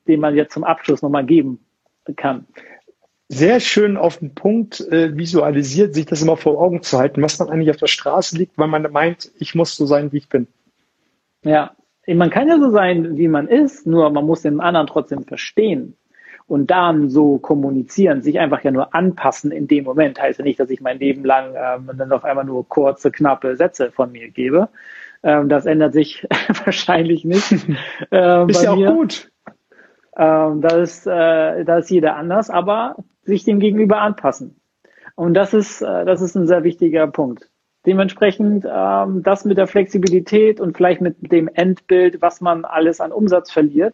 den 0.07 0.19
man 0.19 0.35
jetzt 0.35 0.53
zum 0.53 0.65
Abschluss 0.65 1.01
nochmal 1.01 1.25
geben 1.25 1.59
kann. 2.17 2.45
Sehr 3.29 3.59
schön 3.59 3.95
auf 3.95 4.17
den 4.17 4.35
Punkt 4.35 4.81
äh, 4.91 5.15
visualisiert, 5.15 5.93
sich 5.93 6.05
das 6.05 6.21
immer 6.21 6.35
vor 6.35 6.59
Augen 6.59 6.81
zu 6.81 6.97
halten, 6.97 7.21
was 7.21 7.39
man 7.39 7.49
eigentlich 7.49 7.69
auf 7.69 7.77
der 7.77 7.87
Straße 7.87 8.37
liegt, 8.37 8.57
weil 8.57 8.67
man 8.67 8.91
meint, 8.91 9.31
ich 9.37 9.55
muss 9.55 9.75
so 9.75 9.85
sein, 9.85 10.11
wie 10.11 10.17
ich 10.17 10.29
bin. 10.29 10.47
Ja, 11.43 11.71
man 12.07 12.29
kann 12.29 12.47
ja 12.47 12.59
so 12.59 12.71
sein, 12.71 13.17
wie 13.17 13.27
man 13.27 13.47
ist, 13.47 13.85
nur 13.85 14.09
man 14.09 14.25
muss 14.25 14.41
den 14.41 14.59
anderen 14.59 14.87
trotzdem 14.87 15.23
verstehen 15.23 15.95
und 16.47 16.71
dann 16.71 17.09
so 17.09 17.37
kommunizieren, 17.37 18.23
sich 18.23 18.39
einfach 18.39 18.63
ja 18.63 18.71
nur 18.71 18.95
anpassen 18.95 19.51
in 19.51 19.67
dem 19.67 19.83
Moment. 19.83 20.19
Heißt 20.19 20.39
ja 20.39 20.43
nicht, 20.43 20.59
dass 20.59 20.71
ich 20.71 20.81
mein 20.81 20.97
Leben 20.97 21.23
lang 21.23 21.53
ähm, 21.55 21.91
dann 21.95 22.11
auf 22.11 22.25
einmal 22.25 22.45
nur 22.45 22.67
kurze, 22.67 23.11
knappe 23.11 23.55
Sätze 23.55 23.91
von 23.91 24.11
mir 24.11 24.29
gebe. 24.31 24.69
Ähm, 25.23 25.49
das 25.49 25.65
ändert 25.65 25.93
sich 25.93 26.27
wahrscheinlich 26.65 27.25
nicht. 27.25 27.51
Äh, 28.11 28.49
ist 28.49 28.63
ja 28.63 28.71
auch 28.71 28.77
mir. 28.77 28.91
gut. 28.91 29.29
Ähm, 30.17 30.61
da, 30.61 30.77
ist, 30.77 31.05
äh, 31.05 31.63
da 31.63 31.77
ist 31.77 31.89
jeder 31.89 32.15
anders, 32.15 32.49
aber 32.49 32.95
sich 33.23 33.43
dem 33.43 33.59
Gegenüber 33.59 34.01
anpassen. 34.01 34.59
Und 35.15 35.33
das 35.33 35.53
ist, 35.53 35.81
äh, 35.81 36.05
das 36.05 36.21
ist 36.21 36.35
ein 36.35 36.47
sehr 36.47 36.63
wichtiger 36.63 37.07
Punkt. 37.07 37.49
Dementsprechend 37.85 38.65
ähm, 38.69 39.23
das 39.23 39.45
mit 39.45 39.57
der 39.57 39.67
Flexibilität 39.67 40.59
und 40.59 40.75
vielleicht 40.75 41.01
mit 41.01 41.31
dem 41.31 41.47
Endbild, 41.47 42.21
was 42.21 42.41
man 42.41 42.65
alles 42.65 42.99
an 42.99 43.11
Umsatz 43.11 43.51
verliert, 43.51 43.93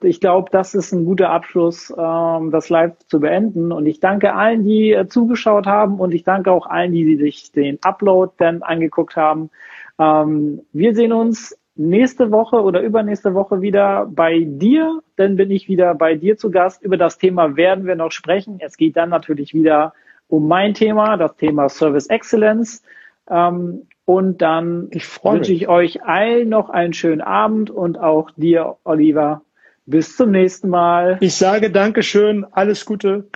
ich 0.00 0.20
glaube, 0.20 0.48
das 0.52 0.74
ist 0.74 0.92
ein 0.92 1.04
guter 1.04 1.30
Abschluss, 1.30 1.92
ähm, 1.96 2.50
das 2.52 2.68
Live 2.68 2.96
zu 3.08 3.18
beenden. 3.18 3.72
Und 3.72 3.86
ich 3.86 3.98
danke 3.98 4.34
allen, 4.34 4.62
die 4.62 4.92
äh, 4.92 5.08
zugeschaut 5.08 5.66
haben 5.66 5.98
und 5.98 6.14
ich 6.14 6.22
danke 6.22 6.52
auch 6.52 6.66
allen, 6.66 6.92
die 6.92 7.16
sich 7.16 7.50
den 7.50 7.78
Upload 7.82 8.32
dann 8.36 8.62
angeguckt 8.62 9.16
haben. 9.16 9.50
Ähm, 9.98 10.62
wir 10.72 10.94
sehen 10.94 11.12
uns 11.12 11.56
nächste 11.74 12.30
Woche 12.30 12.62
oder 12.62 12.82
übernächste 12.82 13.34
Woche 13.34 13.60
wieder 13.62 14.06
bei 14.06 14.44
dir. 14.44 15.00
Dann 15.16 15.36
bin 15.36 15.50
ich 15.50 15.68
wieder 15.68 15.94
bei 15.94 16.14
dir 16.16 16.36
zu 16.36 16.50
Gast. 16.50 16.82
Über 16.82 16.96
das 16.96 17.18
Thema 17.18 17.56
werden 17.56 17.86
wir 17.86 17.94
noch 17.94 18.12
sprechen. 18.12 18.58
Es 18.60 18.76
geht 18.76 18.96
dann 18.96 19.10
natürlich 19.10 19.54
wieder 19.54 19.94
um 20.26 20.48
mein 20.48 20.74
Thema, 20.74 21.16
das 21.16 21.36
Thema 21.36 21.68
Service 21.68 22.06
Excellence. 22.08 22.82
Ähm, 23.30 23.86
und 24.04 24.40
dann 24.40 24.90
wünsche 25.22 25.52
ich 25.52 25.68
euch 25.68 26.02
allen 26.02 26.48
noch 26.48 26.70
einen 26.70 26.94
schönen 26.94 27.20
Abend 27.20 27.70
und 27.70 27.98
auch 27.98 28.30
dir, 28.36 28.76
Oliver, 28.84 29.42
bis 29.84 30.16
zum 30.16 30.30
nächsten 30.30 30.70
Mal. 30.70 31.18
Ich 31.20 31.34
sage 31.34 31.70
Dankeschön, 31.70 32.46
alles 32.50 32.86
Gute. 32.86 33.28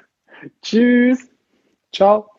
Tschüss. 0.62 1.29
Ciao. 1.92 2.32